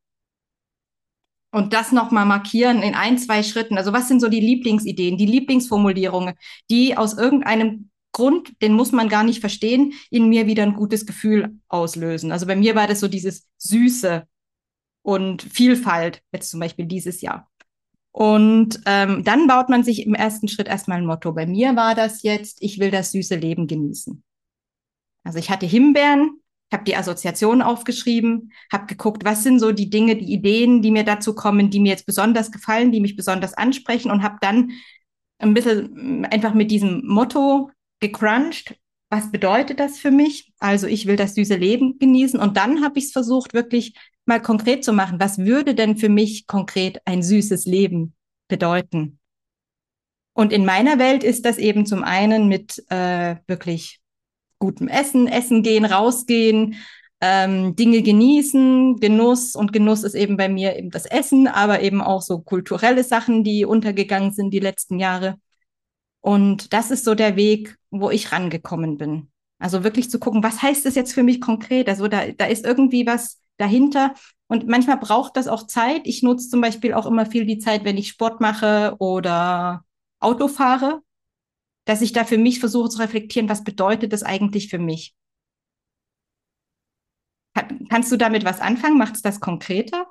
Und 1.51 1.73
das 1.73 1.91
nochmal 1.91 2.25
markieren 2.25 2.83
in 2.83 2.93
ein, 2.93 3.17
zwei 3.17 3.41
Schritten. 3.41 3.77
Also 3.77 3.93
was 3.93 4.07
sind 4.07 4.19
so 4.19 4.27
die 4.27 4.39
Lieblingsideen, 4.39 5.17
die 5.17 5.25
Lieblingsformulierungen, 5.25 6.35
die 6.69 6.97
aus 6.97 7.17
irgendeinem 7.17 7.89
Grund, 8.17 8.59
den 8.63 8.73
muss 8.73 8.91
man 8.91 9.09
gar 9.09 9.23
nicht 9.23 9.41
verstehen, 9.41 9.93
in 10.09 10.27
mir 10.27 10.47
wieder 10.47 10.63
ein 10.63 10.73
gutes 10.73 11.05
Gefühl 11.05 11.59
auslösen. 11.67 12.31
Also 12.31 12.47
bei 12.47 12.55
mir 12.55 12.73
war 12.73 12.87
das 12.87 12.99
so 12.99 13.07
dieses 13.07 13.47
Süße 13.59 14.27
und 15.03 15.43
Vielfalt, 15.43 16.23
jetzt 16.31 16.49
zum 16.49 16.59
Beispiel 16.59 16.87
dieses 16.87 17.21
Jahr. 17.21 17.47
Und 18.11 18.81
ähm, 18.87 19.23
dann 19.23 19.45
baut 19.45 19.69
man 19.69 19.83
sich 19.83 20.03
im 20.03 20.15
ersten 20.15 20.47
Schritt 20.47 20.67
erstmal 20.67 20.97
ein 20.97 21.05
Motto. 21.05 21.31
Bei 21.31 21.45
mir 21.45 21.75
war 21.75 21.93
das 21.93 22.23
jetzt, 22.23 22.57
ich 22.63 22.79
will 22.79 22.89
das 22.89 23.11
süße 23.11 23.35
Leben 23.35 23.67
genießen. 23.67 24.23
Also 25.23 25.37
ich 25.37 25.51
hatte 25.51 25.67
Himbeeren, 25.67 26.41
habe 26.73 26.85
die 26.85 26.95
Assoziation 26.95 27.61
aufgeschrieben, 27.61 28.51
habe 28.73 28.87
geguckt, 28.87 29.25
was 29.25 29.43
sind 29.43 29.59
so 29.59 29.71
die 29.71 29.91
Dinge, 29.91 30.15
die 30.15 30.33
Ideen, 30.33 30.81
die 30.81 30.89
mir 30.89 31.03
dazu 31.03 31.35
kommen, 31.35 31.69
die 31.69 31.79
mir 31.79 31.89
jetzt 31.89 32.07
besonders 32.07 32.51
gefallen, 32.51 32.91
die 32.91 32.99
mich 32.99 33.15
besonders 33.15 33.53
ansprechen 33.53 34.09
und 34.09 34.23
habe 34.23 34.37
dann 34.41 34.71
ein 35.37 35.53
bisschen 35.53 36.25
einfach 36.25 36.55
mit 36.55 36.71
diesem 36.71 37.05
Motto 37.05 37.69
gecrunched. 37.99 38.75
Was 39.09 39.31
bedeutet 39.31 39.79
das 39.79 39.99
für 39.99 40.11
mich? 40.11 40.53
Also 40.59 40.87
ich 40.87 41.05
will 41.05 41.15
das 41.15 41.35
süße 41.35 41.55
Leben 41.55 41.97
genießen 41.97 42.39
und 42.39 42.57
dann 42.57 42.83
habe 42.83 42.99
ich 42.99 43.05
es 43.05 43.11
versucht, 43.11 43.53
wirklich 43.53 43.95
mal 44.25 44.41
konkret 44.41 44.83
zu 44.83 44.91
machen. 44.91 45.19
Was 45.19 45.37
würde 45.39 45.73
denn 45.73 45.97
für 45.97 46.09
mich 46.09 46.45
konkret 46.45 47.01
ein 47.05 47.23
süßes 47.23 47.65
Leben 47.65 48.13
bedeuten? 48.49 49.19
Und 50.33 50.53
in 50.53 50.65
meiner 50.65 50.99
Welt 50.99 51.23
ist 51.23 51.45
das 51.45 51.57
eben 51.57 51.85
zum 51.85 52.03
einen 52.03 52.47
mit 52.47 52.83
äh, 52.89 53.37
wirklich 53.47 54.01
gutem 54.59 54.87
Essen, 54.87 55.27
Essen 55.27 55.63
gehen, 55.63 55.85
rausgehen, 55.85 56.75
ähm, 57.21 57.75
Dinge 57.75 58.03
genießen, 58.03 58.97
Genuss 58.97 59.55
und 59.55 59.73
Genuss 59.73 60.03
ist 60.03 60.13
eben 60.13 60.37
bei 60.37 60.49
mir 60.49 60.75
eben 60.77 60.91
das 60.91 61.05
Essen, 61.05 61.47
aber 61.47 61.81
eben 61.81 62.01
auch 62.01 62.21
so 62.21 62.39
kulturelle 62.39 63.03
Sachen, 63.03 63.43
die 63.43 63.65
untergegangen 63.65 64.31
sind 64.31 64.51
die 64.51 64.59
letzten 64.59 64.99
Jahre. 64.99 65.39
Und 66.21 66.73
das 66.73 66.91
ist 66.91 67.05
so 67.05 67.15
der 67.15 67.35
Weg, 67.35 67.77
wo 67.89 68.09
ich 68.09 68.31
rangekommen 68.31 68.97
bin. 68.97 69.31
Also 69.59 69.83
wirklich 69.83 70.09
zu 70.09 70.19
gucken, 70.19 70.43
was 70.43 70.61
heißt 70.61 70.85
das 70.85 70.95
jetzt 70.95 71.13
für 71.13 71.23
mich 71.23 71.41
konkret? 71.41 71.89
Also 71.89 72.07
da, 72.07 72.27
da 72.31 72.45
ist 72.45 72.65
irgendwie 72.65 73.05
was 73.05 73.41
dahinter. 73.57 74.13
Und 74.47 74.67
manchmal 74.67 74.97
braucht 74.97 75.35
das 75.35 75.47
auch 75.47 75.65
Zeit. 75.67 76.01
Ich 76.05 76.23
nutze 76.23 76.49
zum 76.49 76.61
Beispiel 76.61 76.93
auch 76.93 77.05
immer 77.05 77.25
viel 77.25 77.45
die 77.45 77.57
Zeit, 77.57 77.83
wenn 77.83 77.97
ich 77.97 78.09
Sport 78.09 78.39
mache 78.39 78.95
oder 78.99 79.83
Auto 80.19 80.47
fahre, 80.47 81.01
dass 81.85 82.01
ich 82.01 82.13
da 82.13 82.23
für 82.23 82.37
mich 82.37 82.59
versuche 82.59 82.89
zu 82.89 82.99
reflektieren, 82.99 83.49
was 83.49 83.63
bedeutet 83.63 84.13
das 84.13 84.23
eigentlich 84.23 84.69
für 84.69 84.79
mich? 84.79 85.15
Kannst 87.89 88.11
du 88.11 88.17
damit 88.17 88.45
was 88.45 88.59
anfangen? 88.59 88.97
Macht 88.97 89.15
es 89.15 89.21
das 89.21 89.39
konkreter? 89.39 90.05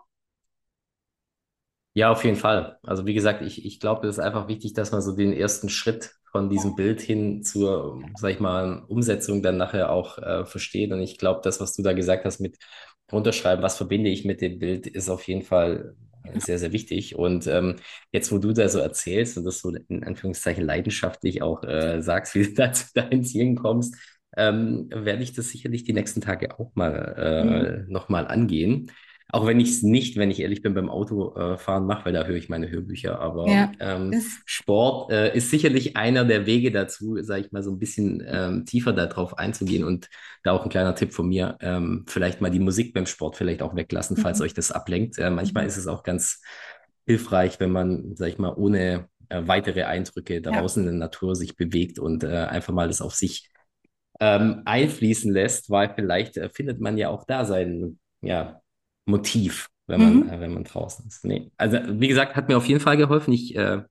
Ja, 1.97 2.13
auf 2.13 2.25
jeden 2.25 2.37
Fall. 2.37 2.79
Also 2.83 3.07
wie 3.07 3.15
gesagt, 3.15 3.41
ich, 3.41 3.65
ich 3.65 3.81
glaube, 3.81 4.07
es 4.07 4.19
ist 4.19 4.23
einfach 4.23 4.49
wichtig, 4.49 4.75
dass 4.75 4.93
man 4.93 5.01
so 5.01 5.17
den 5.17 5.33
ersten 5.33 5.71
Schritt 5.71 6.11
von 6.31 6.51
diesem 6.51 6.77
Bild 6.77 7.01
hin 7.01 7.43
zur, 7.43 8.03
sag 8.17 8.33
ich 8.33 8.39
mal, 8.39 8.85
Umsetzung 8.87 9.43
dann 9.43 9.57
nachher 9.57 9.91
auch 9.91 10.19
äh, 10.19 10.45
versteht. 10.45 10.93
Und 10.93 11.01
ich 11.01 11.17
glaube, 11.17 11.41
das, 11.43 11.59
was 11.59 11.73
du 11.73 11.83
da 11.83 11.95
gesagt 11.95 12.27
hast 12.27 12.39
mit 12.39 12.59
runterschreiben, 13.11 13.63
was 13.63 13.79
verbinde 13.79 14.11
ich 14.11 14.27
mit 14.27 14.43
dem 14.43 14.59
Bild, 14.59 14.87
ist 14.87 15.09
auf 15.09 15.27
jeden 15.27 15.41
Fall 15.41 15.95
sehr, 16.35 16.59
sehr 16.59 16.73
wichtig. 16.73 17.17
Und 17.17 17.47
ähm, 17.47 17.77
jetzt, 18.13 18.31
wo 18.31 18.37
du 18.37 18.53
da 18.53 18.69
so 18.69 18.79
erzählst 18.79 19.39
und 19.39 19.45
das 19.45 19.61
so 19.61 19.71
in 19.89 20.05
Anführungszeichen 20.05 20.67
leidenschaftlich 20.67 21.41
auch 21.41 21.63
äh, 21.65 22.03
sagst, 22.03 22.35
wie 22.35 22.43
du 22.43 22.53
da 22.57 22.73
zu 22.75 22.89
deinen 22.93 23.25
Zielen 23.25 23.57
kommst, 23.57 23.97
ähm, 24.37 24.91
werde 24.93 25.23
ich 25.23 25.33
das 25.33 25.49
sicherlich 25.49 25.85
die 25.85 25.95
nächsten 25.95 26.21
Tage 26.21 26.61
auch 26.61 26.73
mal 26.75 27.15
äh, 27.17 27.45
mhm. 27.87 27.91
nochmal 27.91 28.27
angehen. 28.27 28.91
Auch 29.29 29.45
wenn 29.47 29.59
ich 29.59 29.71
es 29.71 29.83
nicht, 29.83 30.17
wenn 30.17 30.31
ich 30.31 30.41
ehrlich 30.41 30.63
bin, 30.63 30.75
beim 30.75 30.89
Autofahren 30.89 31.83
äh, 31.83 31.87
mache, 31.87 32.05
weil 32.07 32.13
da 32.13 32.25
höre 32.25 32.37
ich 32.37 32.49
meine 32.49 32.71
Hörbücher. 32.71 33.19
Aber 33.19 33.49
ja, 33.49 33.73
ähm, 33.81 34.23
Sport 34.45 35.11
äh, 35.11 35.37
ist 35.37 35.51
sicherlich 35.51 35.97
einer 35.97 36.25
der 36.25 36.47
Wege 36.47 36.71
dazu, 36.71 37.21
sage 37.23 37.43
ich 37.45 37.53
mal, 37.53 37.65
so 37.65 37.73
ein 37.73 37.79
bisschen 37.81 38.23
ähm, 38.25 38.65
tiefer 38.67 38.93
darauf 38.93 39.37
einzugehen. 39.37 39.83
Und 39.83 40.09
da 40.45 40.53
auch 40.53 40.63
ein 40.63 40.71
kleiner 40.71 40.95
Tipp 40.95 41.13
von 41.13 41.29
mir, 41.29 41.57
ähm, 41.61 42.05
vielleicht 42.07 42.41
mal 42.41 42.53
die 42.53 42.61
Musik 42.61 42.95
beim 42.95 43.07
Sport 43.07 43.35
vielleicht 43.35 43.63
auch 43.63 43.75
weglassen, 43.75 44.17
falls 44.17 44.39
mhm. 44.39 44.45
euch 44.45 44.55
das 44.55 44.71
ablenkt. 44.71 45.19
Äh, 45.19 45.31
manchmal 45.31 45.65
mhm. 45.65 45.69
ist 45.69 45.77
es 45.77 45.89
auch 45.89 46.05
ganz 46.05 46.41
hilfreich, 47.05 47.59
wenn 47.59 47.73
man, 47.73 48.15
sage 48.15 48.31
ich 48.31 48.39
mal, 48.39 48.55
ohne 48.55 49.09
äh, 49.29 49.43
weitere 49.47 49.85
Eindrücke 49.85 50.41
draußen 50.41 50.85
ja. 50.85 50.91
in 50.91 50.99
der 50.99 51.07
Natur 51.09 51.35
sich 51.35 51.57
bewegt 51.57 51.99
und 51.99 52.23
äh, 52.23 52.29
einfach 52.29 52.73
mal 52.73 52.87
das 52.87 53.01
auf 53.01 53.15
sich 53.15 53.51
ähm, 54.21 54.63
einfließen 54.65 55.33
lässt, 55.33 55.69
weil 55.71 55.93
vielleicht 55.95 56.37
äh, 56.37 56.49
findet 56.49 56.81
man 56.81 56.97
ja 56.97 57.09
auch 57.09 57.25
da 57.25 57.45
seinen, 57.45 57.99
ja, 58.23 58.61
Motiv, 59.07 59.71
wenn 59.87 60.01
man, 60.01 60.17
mhm. 60.17 60.29
äh, 60.29 60.41
wenn 60.41 60.53
man 60.53 60.65
draußen 60.65 61.07
ist. 61.07 61.25
Nee. 61.25 61.51
Also, 61.57 61.79
wie 61.89 62.09
gesagt, 62.09 62.37
hat 62.37 62.49
mir 62.49 62.57
auf 62.57 62.67
jeden 62.67 62.81
Fall 62.81 62.97
geholfen. 62.97 63.33
Ich 63.33 63.57
äh, 63.57 63.83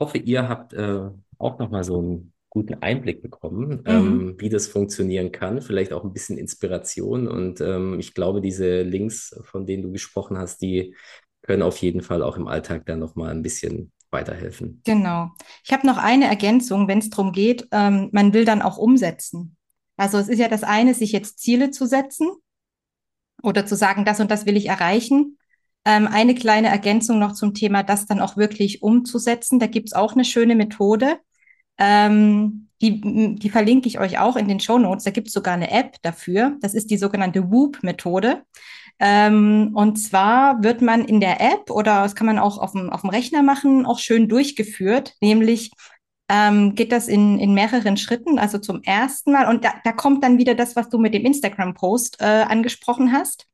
hoffe, 0.00 0.18
ihr 0.18 0.48
habt 0.48 0.74
äh, 0.74 1.08
auch 1.38 1.58
nochmal 1.58 1.84
so 1.84 1.98
einen 1.98 2.32
guten 2.50 2.74
Einblick 2.82 3.22
bekommen, 3.22 3.68
mhm. 3.68 3.82
ähm, 3.86 4.34
wie 4.38 4.48
das 4.48 4.66
funktionieren 4.66 5.32
kann. 5.32 5.62
Vielleicht 5.62 5.92
auch 5.92 6.04
ein 6.04 6.12
bisschen 6.12 6.38
Inspiration. 6.38 7.28
Und 7.28 7.60
ähm, 7.60 7.98
ich 8.00 8.14
glaube, 8.14 8.40
diese 8.40 8.82
Links, 8.82 9.38
von 9.44 9.66
denen 9.66 9.82
du 9.82 9.92
gesprochen 9.92 10.38
hast, 10.38 10.60
die 10.60 10.94
können 11.42 11.62
auf 11.62 11.78
jeden 11.78 12.02
Fall 12.02 12.22
auch 12.22 12.36
im 12.36 12.48
Alltag 12.48 12.86
dann 12.86 12.98
nochmal 12.98 13.30
ein 13.30 13.42
bisschen 13.42 13.92
weiterhelfen. 14.10 14.80
Genau. 14.84 15.30
Ich 15.64 15.72
habe 15.72 15.86
noch 15.86 15.98
eine 15.98 16.26
Ergänzung, 16.26 16.88
wenn 16.88 16.98
es 16.98 17.10
darum 17.10 17.32
geht, 17.32 17.68
ähm, 17.72 18.08
man 18.12 18.32
will 18.32 18.44
dann 18.44 18.62
auch 18.62 18.78
umsetzen. 18.78 19.56
Also 19.96 20.18
es 20.18 20.28
ist 20.28 20.38
ja 20.38 20.48
das 20.48 20.62
eine, 20.62 20.94
sich 20.94 21.12
jetzt 21.12 21.38
Ziele 21.38 21.70
zu 21.70 21.86
setzen 21.86 22.28
oder 23.42 23.66
zu 23.66 23.76
sagen, 23.76 24.04
das 24.04 24.20
und 24.20 24.30
das 24.30 24.46
will 24.46 24.56
ich 24.56 24.66
erreichen. 24.66 25.38
Ähm, 25.84 26.08
eine 26.08 26.34
kleine 26.34 26.68
Ergänzung 26.68 27.18
noch 27.18 27.32
zum 27.32 27.54
Thema, 27.54 27.82
das 27.82 28.06
dann 28.06 28.20
auch 28.20 28.36
wirklich 28.36 28.82
umzusetzen. 28.82 29.58
Da 29.58 29.66
gibt's 29.66 29.92
auch 29.92 30.14
eine 30.14 30.24
schöne 30.24 30.56
Methode. 30.56 31.18
Ähm, 31.78 32.68
die, 32.80 33.36
die 33.36 33.50
verlinke 33.50 33.88
ich 33.88 33.98
euch 33.98 34.18
auch 34.18 34.36
in 34.36 34.48
den 34.48 34.60
Show 34.60 34.78
Notes. 34.78 35.04
Da 35.04 35.10
gibt's 35.10 35.32
sogar 35.32 35.54
eine 35.54 35.70
App 35.70 35.96
dafür. 36.02 36.56
Das 36.60 36.74
ist 36.74 36.90
die 36.90 36.98
sogenannte 36.98 37.50
Whoop-Methode. 37.50 38.42
Ähm, 38.98 39.72
und 39.74 39.96
zwar 39.96 40.62
wird 40.62 40.80
man 40.80 41.04
in 41.04 41.20
der 41.20 41.40
App 41.40 41.70
oder 41.70 42.02
das 42.02 42.14
kann 42.14 42.26
man 42.26 42.38
auch 42.38 42.58
auf 42.58 42.72
dem, 42.72 42.90
auf 42.90 43.02
dem 43.02 43.10
Rechner 43.10 43.42
machen, 43.42 43.84
auch 43.84 43.98
schön 43.98 44.28
durchgeführt, 44.28 45.14
nämlich 45.20 45.70
ähm, 46.28 46.74
geht 46.74 46.92
das 46.92 47.08
in, 47.08 47.38
in 47.38 47.54
mehreren 47.54 47.96
Schritten. 47.96 48.38
Also 48.38 48.58
zum 48.58 48.82
ersten 48.82 49.32
Mal, 49.32 49.48
und 49.48 49.64
da, 49.64 49.74
da 49.84 49.92
kommt 49.92 50.24
dann 50.24 50.38
wieder 50.38 50.54
das, 50.54 50.76
was 50.76 50.88
du 50.88 50.98
mit 50.98 51.14
dem 51.14 51.24
Instagram-Post 51.24 52.20
äh, 52.20 52.24
angesprochen 52.24 53.12
hast. 53.12 53.46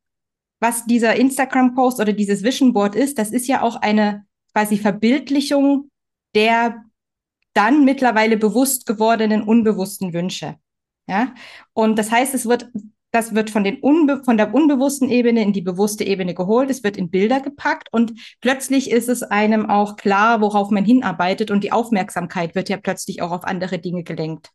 Was 0.61 0.87
dieser 0.87 1.17
Instagram-Post 1.17 2.01
oder 2.01 2.13
dieses 2.13 2.43
Vision 2.43 2.73
Board 2.73 2.95
ist, 2.95 3.19
das 3.19 3.31
ist 3.31 3.49
ja 3.49 3.63
auch 3.63 3.77
eine 3.77 4.25
quasi 4.53 4.79
Verbildlichung 4.79 5.89
der 6.35 6.85
dann 7.55 7.85
mittlerweile 7.85 8.37
bewusst 8.37 8.87
gewordenen 8.87 9.43
unbewussten 9.43 10.13
Wünsche. 10.13 10.57
Ja, 11.09 11.35
und 11.75 11.99
das 11.99 12.11
heißt, 12.11 12.33
es 12.35 12.47
wird 12.47 12.71
das 13.13 13.35
wird 13.35 13.51
von, 13.51 13.63
den 13.63 13.79
Unbe 13.81 14.23
von 14.25 14.37
der 14.37 14.53
unbewussten 14.55 15.09
Ebene 15.11 15.43
in 15.43 15.53
die 15.53 15.61
bewusste 15.61 16.03
Ebene 16.03 16.35
geholt. 16.35 16.71
Es 16.71 16.83
wird 16.83 16.97
in 16.97 17.11
Bilder 17.11 17.41
gepackt 17.41 17.89
und 17.93 18.15
plötzlich 18.41 18.91
ist 18.91 19.09
es 19.09 19.23
einem 19.23 19.69
auch 19.69 19.97
klar, 19.97 20.41
worauf 20.41 20.71
man 20.71 20.85
hinarbeitet 20.85 21.51
und 21.51 21.63
die 21.63 21.73
Aufmerksamkeit 21.73 22.55
wird 22.55 22.71
ja 22.71 22.79
plötzlich 22.79 23.23
auch 23.23 23.31
auf 23.31 23.45
andere 23.45 23.79
Dinge 23.79 24.03
gelenkt. 24.03 24.49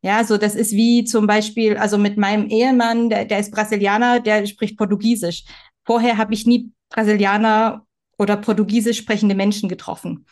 Ja, 0.00 0.22
so 0.22 0.36
das 0.36 0.54
ist 0.54 0.72
wie 0.72 1.04
zum 1.04 1.26
Beispiel, 1.26 1.76
also 1.76 1.98
mit 1.98 2.16
meinem 2.16 2.46
Ehemann, 2.46 3.10
der, 3.10 3.24
der 3.24 3.40
ist 3.40 3.50
Brasilianer, 3.50 4.20
der 4.20 4.46
spricht 4.46 4.78
Portugiesisch. 4.78 5.44
Vorher 5.84 6.16
habe 6.16 6.34
ich 6.34 6.46
nie 6.46 6.70
Brasilianer 6.90 7.84
oder 8.16 8.36
Portugiesisch 8.36 8.98
sprechende 8.98 9.34
Menschen 9.34 9.68
getroffen 9.68 10.24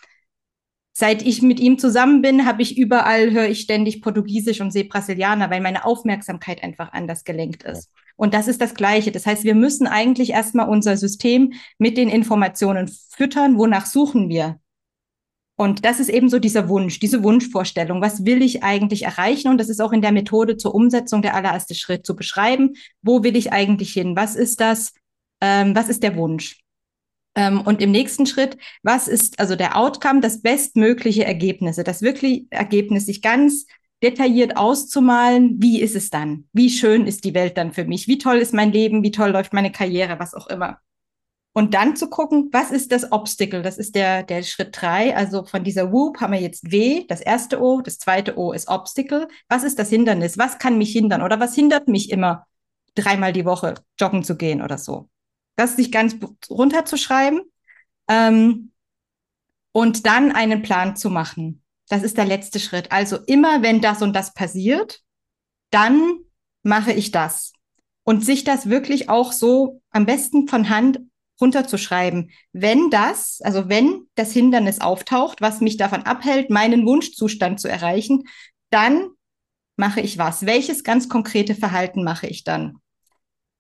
seit 0.93 1.23
ich 1.23 1.43
mit 1.43 1.59
ihm 1.59 1.79
zusammen 1.79 2.23
bin, 2.23 2.47
habe 2.47 2.63
ich 2.63 2.77
überall, 2.77 3.33
höre 3.33 3.49
ich 3.49 3.61
ständig 3.61 4.03
Portugiesisch 4.03 4.61
und 4.61 4.73
sehe 4.73 4.85
Brasilianer, 4.85 5.51
weil 5.51 5.61
meine 5.61 5.85
Aufmerksamkeit 5.85 6.63
einfach 6.63 6.93
anders 6.93 7.25
gelenkt 7.25 7.63
ist. 7.63 7.91
Und 8.17 8.35
das 8.35 8.47
ist 8.47 8.61
das 8.61 8.75
Gleiche. 8.75 9.11
Das 9.11 9.27
heißt, 9.27 9.45
wir 9.45 9.55
müssen 9.55 9.87
eigentlich 9.87 10.31
erstmal 10.31 10.69
unser 10.69 10.97
System 10.97 11.55
mit 11.79 11.97
den 11.97 12.09
Informationen 12.09 12.89
füttern. 12.89 13.57
Wonach 13.59 13.87
suchen 13.87 14.29
wir? 14.29 14.59
Und 15.57 15.85
das 15.85 16.01
ist 16.01 16.09
eben 16.09 16.29
so 16.29 16.39
dieser 16.39 16.69
Wunsch, 16.69 16.99
diese 16.99 17.23
Wunschvorstellung. 17.23 18.01
Was 18.01 18.25
will 18.25 18.43
ich 18.43 18.63
eigentlich 18.63 19.05
erreichen? 19.05 19.49
Und 19.49 19.59
das 19.59 19.69
ist 19.69 19.81
auch 19.81 19.93
in 19.93 20.03
der 20.03 20.13
Methode 20.13 20.57
zur 20.57 20.75
Umsetzung 20.75 21.23
der 21.23 21.35
allererste 21.35 21.75
Schritt 21.75 22.07
zu 22.07 22.17
beschreiben. 22.17 22.75
Wo 23.03 23.23
will 23.23 23.37
ich 23.37 23.53
eigentlich 23.53 23.93
hin? 23.93 24.17
Was 24.17 24.35
ist 24.35 24.61
das? 24.61 24.93
Ähm, 25.41 25.75
was 25.75 25.89
ist 25.89 26.03
der 26.03 26.17
Wunsch? 26.17 26.62
Ähm, 27.35 27.61
und 27.63 27.81
im 27.81 27.91
nächsten 27.91 28.27
Schritt, 28.27 28.59
was 28.83 29.09
ist 29.09 29.41
also 29.41 29.57
der 29.57 29.77
Outcome, 29.77 30.21
das 30.21 30.43
bestmögliche 30.43 31.25
Ergebnisse, 31.25 31.85
das 31.85 32.03
wirklich 32.03 32.47
Ergebnis 32.51 33.07
sich 33.07 33.23
ganz 33.23 33.67
detailliert 34.03 34.57
auszumalen, 34.57 35.63
wie 35.63 35.81
ist 35.81 35.95
es 35.95 36.11
dann? 36.11 36.49
Wie 36.53 36.71
schön 36.71 37.07
ist 37.07 37.25
die 37.25 37.35
Welt 37.35 37.57
dann 37.57 37.73
für 37.73 37.85
mich? 37.85 38.09
Wie 38.09 38.19
toll 38.19 38.39
ist 38.39 38.53
mein 38.53 38.73
Leben? 38.73 39.03
Wie 39.03 39.13
toll 39.13 39.31
läuft 39.31 39.53
meine 39.53 39.71
Karriere? 39.71 40.19
Was 40.19 40.35
auch 40.35 40.49
immer. 40.49 40.79
Und 41.55 41.75
dann 41.75 41.97
zu 41.97 42.09
gucken, 42.09 42.49
was 42.51 42.71
ist 42.71 42.93
das 42.93 43.13
Obstacle? 43.13 43.63
Das 43.63 43.77
ist 43.77 43.95
der, 43.95 44.23
der 44.23 44.43
Schritt 44.43 44.77
drei. 44.81 45.15
Also 45.15 45.45
von 45.45 45.63
dieser 45.65 45.93
Whoop 45.93 46.21
haben 46.21 46.33
wir 46.33 46.41
jetzt 46.41 46.73
W, 46.73 47.05
das 47.09 47.21
erste 47.21 47.61
O, 47.61 47.83
das 47.83 47.99
zweite 47.99 48.39
O 48.39 48.53
ist 48.53 48.69
Obstacle. 48.69 49.29
Was 49.49 49.63
ist 49.63 49.79
das 49.79 49.91
Hindernis? 49.91 50.39
Was 50.39 50.59
kann 50.59 50.79
mich 50.79 50.93
hindern? 50.93 51.23
Oder 51.23 51.41
was 51.41 51.55
hindert 51.55 51.89
mich 51.89 52.11
immer, 52.11 52.47
dreimal 52.95 53.33
die 53.33 53.45
Woche 53.45 53.75
joggen 54.01 54.25
zu 54.25 54.37
gehen 54.37 54.63
oder 54.63 54.79
so? 54.79 55.09
Das 55.57 55.77
sich 55.77 55.93
ganz 55.93 56.17
runterzuschreiben 56.49 57.43
ähm, 58.09 58.73
und 59.73 60.07
dann 60.07 60.33
einen 60.33 60.63
Plan 60.63 60.97
zu 60.97 61.11
machen. 61.11 61.63
Das 61.89 62.03
ist 62.03 62.17
der 62.17 62.25
letzte 62.25 62.59
Schritt. 62.59 62.91
Also 62.91 63.19
immer, 63.27 63.63
wenn 63.63 63.81
das 63.81 64.03
und 64.03 64.15
das 64.15 64.33
passiert, 64.35 65.01
dann 65.71 66.19
mache 66.63 66.93
ich 66.93 67.11
das. 67.11 67.53
Und 68.05 68.25
sich 68.25 68.45
das 68.45 68.69
wirklich 68.69 69.09
auch 69.09 69.33
so 69.33 69.81
am 69.91 70.07
besten 70.07 70.49
von 70.49 70.69
Hand 70.69 71.01
runterzuschreiben. 71.41 72.31
Wenn 72.53 72.91
das, 72.91 73.41
also 73.43 73.69
wenn 73.69 74.07
das 74.15 74.33
Hindernis 74.33 74.81
auftaucht, 74.81 75.41
was 75.41 75.61
mich 75.61 75.77
davon 75.77 76.03
abhält, 76.03 76.51
meinen 76.51 76.87
Wunschzustand 76.87 77.61
zu 77.61 77.69
erreichen, 77.69 78.25
dann 78.71 79.09
mache 79.77 80.01
ich 80.01 80.19
was. 80.19 80.47
Welches 80.47 80.85
ganz 80.85 81.09
konkrete 81.09 81.55
Verhalten 81.55 82.05
mache 82.05 82.27
ich 82.27 82.45
dann? 82.45 82.79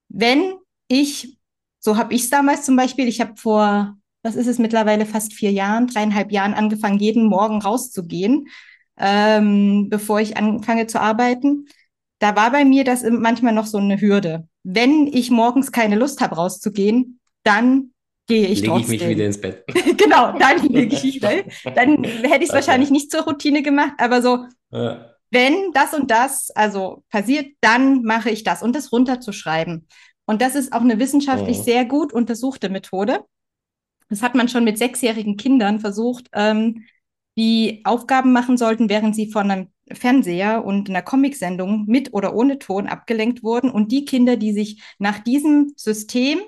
Wenn 0.09 0.55
ich, 0.89 1.39
so 1.85 1.97
habe 1.97 2.15
ich 2.15 2.23
es 2.23 2.31
damals 2.31 2.65
zum 2.65 2.77
Beispiel, 2.77 3.09
ich 3.09 3.21
habe 3.21 3.33
vor, 3.37 3.97
was 4.23 4.37
ist 4.37 4.47
es 4.47 4.59
mittlerweile, 4.59 5.05
fast 5.05 5.33
vier 5.35 5.51
Jahren, 5.51 5.89
dreieinhalb 5.89 6.31
Jahren 6.31 6.55
angefangen, 6.55 6.99
jeden 6.99 7.27
Morgen 7.27 7.61
rauszugehen, 7.61 8.47
ähm, 8.99 9.89
bevor 9.91 10.21
ich 10.21 10.37
anfange 10.37 10.87
zu 10.87 11.01
arbeiten. 11.01 11.67
Da 12.21 12.37
war 12.37 12.53
bei 12.53 12.65
mir 12.65 12.85
das 12.85 13.03
manchmal 13.03 13.53
noch 13.53 13.67
so 13.67 13.79
eine 13.79 14.01
Hürde. 14.01 14.47
Wenn 14.63 15.09
ich 15.09 15.33
morgens 15.33 15.73
keine 15.73 15.97
Lust 15.97 16.21
habe, 16.21 16.37
rauszugehen, 16.37 17.19
dann 17.43 17.91
gehe 18.29 18.47
ich 18.47 18.61
lege 18.61 18.75
trotzdem. 18.75 18.93
ich 18.95 19.01
mich 19.01 19.09
wieder 19.09 19.27
ins 19.27 19.41
Bett. 19.41 19.65
genau, 19.97 20.39
dann 20.39 20.65
lege 20.69 20.95
ich 20.95 21.03
mich 21.03 21.15
wieder. 21.17 21.43
Dann 21.75 22.05
hätte 22.05 22.45
ich 22.45 22.51
es 22.51 22.55
wahrscheinlich 22.55 22.91
nicht 22.93 23.11
zur 23.11 23.23
Routine 23.23 23.63
gemacht, 23.63 23.95
aber 23.99 24.23
so, 24.23 24.47
Ja. 24.71 25.17
wenn 25.33 25.73
das 25.73 25.95
und 25.95 26.13
das 26.13 26.53
also 26.53 27.03
passiert, 27.11 27.47
dann 27.61 28.05
mache 28.05 28.31
ich 28.31 28.45
das 28.45 28.63
und 28.63 28.77
das 28.77 28.93
runterzuschreiben. 28.93 29.89
Und 30.27 30.43
das 30.43 30.55
ist 30.55 30.73
auch 30.73 30.81
eine 30.81 30.99
wissenschaftlich 30.99 31.59
Mhm. 31.59 31.63
sehr 31.63 31.85
gut 31.85 32.13
untersuchte 32.13 32.69
Methode. 32.69 33.25
Das 34.09 34.23
hat 34.23 34.35
man 34.35 34.49
schon 34.49 34.65
mit 34.65 34.79
sechsjährigen 34.79 35.37
Kindern 35.37 35.81
versucht, 35.81 36.29
ähm, 36.33 36.85
die 37.37 37.81
Aufgaben 37.85 38.33
machen 38.33 38.59
sollten, 38.59 38.91
während 38.91 39.17
sie 39.17 39.31
von 39.31 39.51
einem 39.51 39.69
Fernseher 39.91 40.65
und 40.65 40.91
einer 40.91 41.03
Comicsendung 41.03 41.87
mit 41.87 42.13
oder 42.13 42.35
ohne 42.35 42.59
Ton 42.59 42.87
abgelenkt 42.87 43.43
wurden. 43.43 43.71
Und 43.71 43.91
die 43.91 44.05
Kinder, 44.05 44.37
die 44.37 44.53
sich 44.53 44.83
nach 44.99 45.19
diesem 45.19 45.73
System 45.77 46.41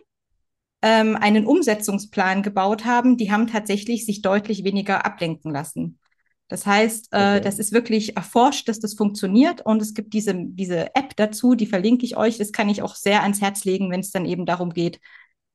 ähm, 0.82 1.16
einen 1.16 1.46
Umsetzungsplan 1.46 2.42
gebaut 2.42 2.84
haben, 2.84 3.16
die 3.16 3.32
haben 3.32 3.46
tatsächlich 3.46 4.06
sich 4.06 4.22
deutlich 4.22 4.64
weniger 4.64 5.04
ablenken 5.06 5.52
lassen. 5.52 5.98
Das 6.48 6.66
heißt, 6.66 7.08
äh, 7.12 7.40
Okay. 7.40 7.40
das 7.40 7.58
ist 7.58 7.72
wirklich 7.72 8.16
erforscht, 8.16 8.68
dass 8.68 8.78
das 8.80 8.94
funktioniert 8.94 9.62
und 9.64 9.80
es 9.82 9.94
gibt 9.94 10.12
diese, 10.12 10.34
diese 10.36 10.94
App 10.94 11.16
dazu, 11.16 11.54
die 11.54 11.66
verlinke 11.66 12.04
ich 12.04 12.16
euch. 12.16 12.38
Das 12.38 12.52
kann 12.52 12.68
ich 12.68 12.82
auch 12.82 12.96
sehr 12.96 13.22
ans 13.22 13.40
Herz 13.40 13.64
legen, 13.64 13.90
wenn 13.90 14.00
es 14.00 14.10
dann 14.10 14.26
eben 14.26 14.46
darum 14.46 14.70
geht, 14.72 15.00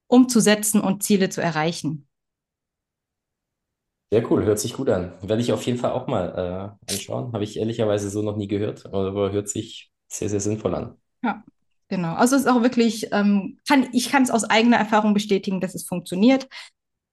umzusetzen 0.07 0.81
und 0.81 1.03
Ziele 1.03 1.29
zu 1.29 1.41
erreichen. 1.41 2.07
Sehr 4.11 4.29
cool, 4.31 4.43
hört 4.45 4.59
sich 4.59 4.73
gut 4.73 4.89
an. 4.89 5.13
Werde 5.21 5.41
ich 5.41 5.51
auf 5.53 5.63
jeden 5.63 5.77
Fall 5.77 5.91
auch 5.91 6.07
mal 6.07 6.77
äh, 6.87 6.91
anschauen. 6.93 7.31
Habe 7.33 7.43
ich 7.43 7.57
ehrlicherweise 7.57 8.09
so 8.09 8.21
noch 8.23 8.37
nie 8.37 8.47
gehört, 8.47 8.85
aber 8.87 9.31
hört 9.31 9.49
sich 9.49 9.91
sehr, 10.07 10.29
sehr 10.29 10.39
sinnvoll 10.39 10.73
an. 10.75 10.97
Ja, 11.23 11.43
genau. 11.89 12.13
Also 12.15 12.35
es 12.35 12.43
ist 12.43 12.47
auch 12.47 12.61
wirklich, 12.63 13.09
ähm, 13.11 13.59
kann, 13.67 13.87
ich 13.93 14.09
kann 14.09 14.23
es 14.23 14.31
aus 14.31 14.43
eigener 14.45 14.77
Erfahrung 14.77 15.13
bestätigen, 15.13 15.61
dass 15.61 15.75
es 15.75 15.85
funktioniert. 15.87 16.47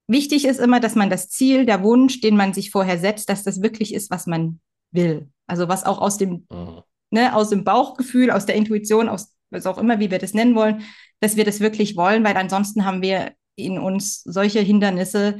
Wichtig 0.09 0.45
ist 0.45 0.61
immer, 0.61 0.79
dass 0.81 0.95
man 0.95 1.11
das 1.11 1.29
Ziel, 1.29 1.67
der 1.67 1.83
Wunsch, 1.83 2.21
den 2.21 2.37
man 2.37 2.55
sich 2.55 2.71
vorher 2.71 2.99
setzt, 2.99 3.29
dass 3.29 3.43
das 3.43 3.61
wirklich 3.63 3.93
ist, 3.93 4.11
was 4.11 4.27
man 4.27 4.61
will. 4.93 5.29
Also 5.47 5.69
was 5.69 5.85
auch 5.85 5.99
aus 5.99 6.17
dem, 6.19 6.47
Mhm. 6.51 6.83
ne, 7.11 7.35
aus 7.35 7.51
dem 7.51 7.65
Bauchgefühl, 7.65 8.31
aus 8.31 8.47
der 8.47 8.55
Intuition, 8.55 9.09
aus 9.09 9.35
was 9.51 9.67
auch 9.67 9.79
immer, 9.79 9.99
wie 10.01 10.11
wir 10.11 10.19
das 10.19 10.35
nennen 10.35 10.55
wollen, 10.55 10.83
dass 11.21 11.37
wir 11.37 11.45
das 11.45 11.61
wirklich 11.61 11.97
wollen, 11.97 12.25
weil 12.25 12.37
ansonsten 12.37 12.85
haben 12.85 13.03
wir 13.03 13.33
in 13.57 13.79
uns 13.79 14.23
solche 14.23 14.61
Hindernisse. 14.61 15.39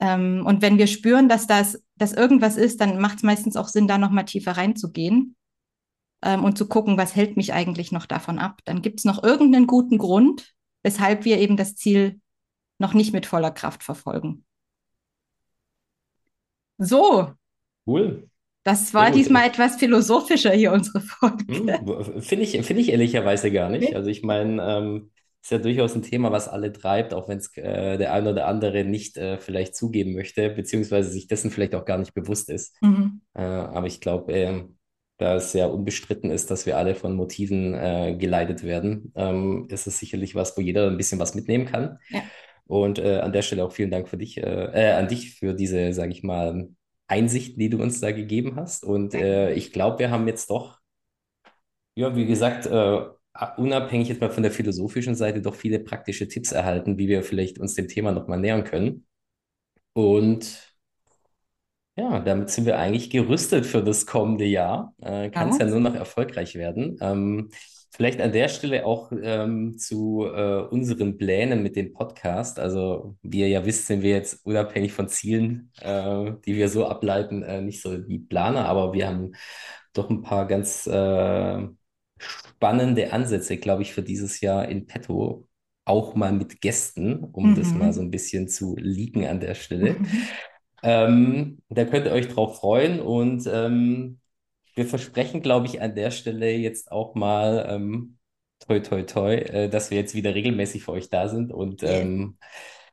Ähm, 0.00 0.44
und 0.46 0.62
wenn 0.62 0.78
wir 0.78 0.86
spüren, 0.86 1.28
dass 1.28 1.46
das, 1.46 1.82
dass 1.96 2.12
irgendwas 2.12 2.56
ist, 2.56 2.80
dann 2.80 3.00
macht 3.00 3.18
es 3.18 3.22
meistens 3.22 3.56
auch 3.56 3.68
Sinn, 3.68 3.88
da 3.88 3.98
nochmal 3.98 4.24
tiefer 4.24 4.52
reinzugehen 4.52 5.36
ähm, 6.22 6.44
und 6.44 6.56
zu 6.56 6.66
gucken, 6.66 6.96
was 6.96 7.14
hält 7.16 7.36
mich 7.36 7.52
eigentlich 7.52 7.92
noch 7.92 8.06
davon 8.06 8.38
ab. 8.38 8.60
Dann 8.64 8.80
gibt 8.82 9.00
es 9.00 9.04
noch 9.04 9.22
irgendeinen 9.22 9.66
guten 9.66 9.98
Grund, 9.98 10.54
weshalb 10.82 11.24
wir 11.24 11.38
eben 11.38 11.56
das 11.56 11.74
Ziel 11.76 12.20
noch 12.82 12.92
nicht 12.92 13.14
mit 13.14 13.24
voller 13.24 13.50
Kraft 13.50 13.82
verfolgen. 13.82 14.44
So, 16.76 17.32
Cool. 17.86 18.28
das 18.64 18.92
war 18.92 19.10
diesmal 19.10 19.46
etwas 19.46 19.76
philosophischer 19.76 20.50
hier, 20.52 20.72
unsere 20.72 21.00
Folge. 21.00 21.44
Hm, 21.48 22.22
Finde 22.22 22.44
ich, 22.44 22.50
finde 22.66 22.82
ich 22.82 22.90
ehrlicherweise 22.90 23.50
gar 23.50 23.70
nicht. 23.70 23.94
Also 23.94 24.10
ich 24.10 24.22
meine, 24.22 24.62
ähm, 24.62 25.10
ist 25.42 25.50
ja 25.50 25.58
durchaus 25.58 25.94
ein 25.94 26.02
Thema, 26.02 26.30
was 26.30 26.48
alle 26.48 26.72
treibt, 26.72 27.14
auch 27.14 27.28
wenn 27.28 27.38
es 27.38 27.56
äh, 27.56 27.98
der 27.98 28.12
ein 28.12 28.26
oder 28.26 28.46
andere 28.46 28.84
nicht 28.84 29.16
äh, 29.16 29.38
vielleicht 29.38 29.74
zugeben 29.74 30.14
möchte, 30.14 30.50
beziehungsweise 30.50 31.10
sich 31.10 31.26
dessen 31.26 31.50
vielleicht 31.50 31.74
auch 31.74 31.84
gar 31.84 31.98
nicht 31.98 32.14
bewusst 32.14 32.48
ist. 32.48 32.76
Mhm. 32.80 33.22
Äh, 33.34 33.42
aber 33.42 33.86
ich 33.86 34.00
glaube, 34.00 34.32
ähm, 34.32 34.76
da 35.18 35.36
es 35.36 35.52
ja 35.52 35.66
unbestritten 35.66 36.30
ist, 36.30 36.50
dass 36.50 36.66
wir 36.66 36.76
alle 36.76 36.94
von 36.94 37.14
Motiven 37.14 37.74
äh, 37.74 38.16
geleitet 38.18 38.62
werden, 38.62 39.12
ähm, 39.14 39.66
ist 39.68 39.86
es 39.86 39.98
sicherlich 39.98 40.34
was, 40.34 40.56
wo 40.56 40.60
jeder 40.60 40.88
ein 40.88 40.96
bisschen 40.96 41.18
was 41.18 41.34
mitnehmen 41.34 41.66
kann. 41.66 41.98
Ja. 42.08 42.22
Und 42.72 42.98
äh, 42.98 43.18
an 43.18 43.34
der 43.34 43.42
Stelle 43.42 43.66
auch 43.66 43.72
vielen 43.72 43.90
Dank 43.90 44.08
für 44.08 44.16
dich, 44.16 44.38
äh, 44.38 44.40
äh, 44.42 44.92
an 44.92 45.06
dich 45.06 45.34
für 45.34 45.52
diese, 45.52 45.92
sage 45.92 46.10
ich 46.10 46.22
mal, 46.22 46.70
Einsichten, 47.06 47.58
die 47.58 47.68
du 47.68 47.82
uns 47.82 48.00
da 48.00 48.12
gegeben 48.12 48.56
hast. 48.56 48.82
Und 48.82 49.12
äh, 49.12 49.52
ich 49.52 49.72
glaube, 49.74 49.98
wir 49.98 50.10
haben 50.10 50.26
jetzt 50.26 50.48
doch, 50.48 50.78
ja, 51.94 52.16
wie 52.16 52.24
gesagt, 52.24 52.64
äh, 52.64 53.00
unabhängig 53.58 54.08
jetzt 54.08 54.22
mal 54.22 54.30
von 54.30 54.42
der 54.42 54.52
philosophischen 54.52 55.14
Seite, 55.14 55.42
doch 55.42 55.54
viele 55.54 55.80
praktische 55.80 56.28
Tipps 56.28 56.50
erhalten, 56.50 56.96
wie 56.96 57.08
wir 57.08 57.22
vielleicht 57.22 57.58
uns 57.58 57.74
dem 57.74 57.88
Thema 57.88 58.10
nochmal 58.10 58.40
nähern 58.40 58.64
können. 58.64 59.06
Und 59.92 60.74
ja, 61.96 62.20
damit 62.20 62.48
sind 62.48 62.64
wir 62.64 62.78
eigentlich 62.78 63.10
gerüstet 63.10 63.66
für 63.66 63.82
das 63.82 64.06
kommende 64.06 64.46
Jahr. 64.46 64.94
Äh, 65.02 65.28
kann 65.28 65.50
es 65.50 65.58
ja 65.58 65.66
nur 65.66 65.80
noch 65.80 65.94
erfolgreich 65.94 66.54
werden. 66.54 66.96
Ähm, 67.02 67.50
vielleicht 67.92 68.20
an 68.20 68.32
der 68.32 68.48
Stelle 68.48 68.86
auch 68.86 69.12
ähm, 69.22 69.78
zu 69.78 70.24
äh, 70.26 70.62
unseren 70.70 71.18
Plänen 71.18 71.62
mit 71.62 71.76
dem 71.76 71.92
Podcast. 71.92 72.58
Also, 72.58 73.16
wie 73.22 73.40
ihr 73.40 73.48
ja 73.48 73.64
wisst, 73.66 73.86
sind 73.86 74.02
wir 74.02 74.10
jetzt 74.10 74.44
unabhängig 74.46 74.92
von 74.92 75.08
Zielen, 75.08 75.72
äh, 75.80 76.32
die 76.46 76.56
wir 76.56 76.68
so 76.68 76.86
ableiten, 76.86 77.42
äh, 77.42 77.60
nicht 77.62 77.82
so 77.82 77.96
die 77.98 78.18
Planer, 78.18 78.66
aber 78.66 78.92
wir 78.92 79.08
haben 79.08 79.32
doch 79.94 80.10
ein 80.10 80.22
paar 80.22 80.46
ganz 80.48 80.86
äh, 80.86 81.66
spannende 82.18 83.12
Ansätze, 83.12 83.56
glaube 83.58 83.82
ich, 83.82 83.92
für 83.92 84.02
dieses 84.02 84.40
Jahr 84.40 84.68
in 84.68 84.86
petto. 84.86 85.48
Auch 85.84 86.14
mal 86.14 86.32
mit 86.32 86.60
Gästen, 86.60 87.24
um 87.24 87.54
das 87.54 87.74
Mhm. 87.74 87.78
mal 87.78 87.92
so 87.92 88.00
ein 88.02 88.10
bisschen 88.12 88.48
zu 88.48 88.76
leaken 88.78 89.26
an 89.26 89.40
der 89.40 89.54
Stelle. 89.54 89.96
Mhm. 89.98 90.06
Ähm, 90.84 91.62
da 91.68 91.84
könnt 91.84 92.06
ihr 92.06 92.12
euch 92.12 92.28
drauf 92.28 92.58
freuen 92.58 93.00
und 93.00 93.48
ähm, 93.52 94.20
wir 94.74 94.86
versprechen, 94.86 95.42
glaube 95.42 95.66
ich, 95.66 95.80
an 95.80 95.94
der 95.94 96.10
Stelle 96.10 96.50
jetzt 96.52 96.90
auch 96.90 97.14
mal 97.14 97.66
ähm, 97.68 98.18
toi 98.60 98.80
toi 98.80 99.02
toi, 99.02 99.34
äh, 99.34 99.68
dass 99.68 99.90
wir 99.90 99.98
jetzt 99.98 100.14
wieder 100.14 100.34
regelmäßig 100.34 100.84
für 100.84 100.92
euch 100.92 101.10
da 101.10 101.28
sind 101.28 101.52
und 101.52 101.82
ähm, 101.82 102.38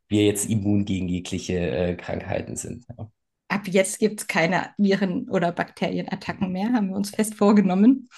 wir 0.07 0.25
jetzt 0.25 0.49
immun 0.49 0.85
gegen 0.85 1.07
jegliche 1.07 1.59
äh, 1.59 1.95
Krankheiten 1.95 2.55
sind. 2.55 2.85
Ja. 2.97 3.09
Ab 3.47 3.67
jetzt 3.67 3.99
gibt 3.99 4.21
es 4.21 4.27
keine 4.27 4.71
Viren- 4.77 5.29
oder 5.29 5.51
Bakterienattacken 5.51 6.51
mehr, 6.51 6.73
haben 6.73 6.89
wir 6.89 6.95
uns 6.95 7.11
fest 7.11 7.35
vorgenommen. 7.35 8.09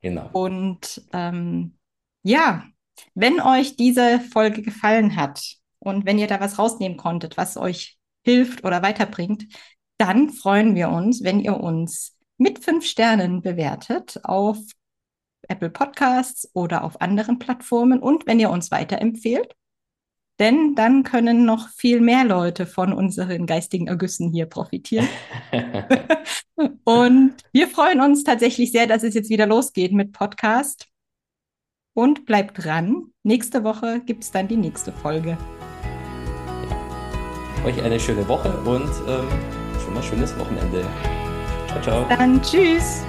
Genau. 0.00 0.30
Und 0.32 1.02
ähm, 1.12 1.76
ja, 2.22 2.64
wenn 3.14 3.40
euch 3.40 3.76
diese 3.76 4.20
Folge 4.20 4.62
gefallen 4.62 5.16
hat 5.16 5.56
und 5.78 6.06
wenn 6.06 6.18
ihr 6.18 6.26
da 6.26 6.40
was 6.40 6.58
rausnehmen 6.58 6.96
konntet, 6.96 7.36
was 7.36 7.56
euch 7.56 7.98
hilft 8.24 8.64
oder 8.64 8.82
weiterbringt, 8.82 9.46
dann 9.98 10.30
freuen 10.30 10.74
wir 10.74 10.88
uns, 10.88 11.22
wenn 11.22 11.40
ihr 11.40 11.58
uns 11.58 12.16
mit 12.40 12.64
fünf 12.64 12.86
Sternen 12.86 13.42
bewertet 13.42 14.18
auf 14.24 14.56
Apple 15.46 15.68
Podcasts 15.68 16.50
oder 16.54 16.84
auf 16.84 17.00
anderen 17.00 17.38
Plattformen 17.38 18.00
und 18.00 18.26
wenn 18.26 18.40
ihr 18.40 18.50
uns 18.50 18.70
weiterempfehlt. 18.70 19.54
Denn 20.38 20.74
dann 20.74 21.02
können 21.02 21.44
noch 21.44 21.68
viel 21.68 22.00
mehr 22.00 22.24
Leute 22.24 22.64
von 22.64 22.94
unseren 22.94 23.44
geistigen 23.44 23.88
Ergüssen 23.88 24.32
hier 24.32 24.46
profitieren. 24.46 25.06
Und 26.84 27.34
wir 27.52 27.68
freuen 27.68 28.00
uns 28.00 28.24
tatsächlich 28.24 28.72
sehr, 28.72 28.86
dass 28.86 29.02
es 29.02 29.12
jetzt 29.12 29.28
wieder 29.28 29.46
losgeht 29.46 29.92
mit 29.92 30.12
Podcast. 30.12 30.88
Und 31.92 32.24
bleibt 32.24 32.64
dran. 32.64 33.12
Nächste 33.22 33.64
Woche 33.64 34.00
gibt 34.00 34.24
es 34.24 34.30
dann 34.30 34.48
die 34.48 34.56
nächste 34.56 34.92
Folge. 34.92 35.36
Euch 37.66 37.82
eine 37.82 38.00
schöne 38.00 38.26
Woche 38.26 38.50
und 38.60 38.90
ähm, 39.06 39.28
schon 39.84 39.92
mal 39.92 40.02
schönes 40.02 40.38
Wochenende. 40.38 40.86
Ciao, 41.70 41.82
ciao. 41.82 42.06
Dann 42.08 42.42
tschüss. 42.42 43.04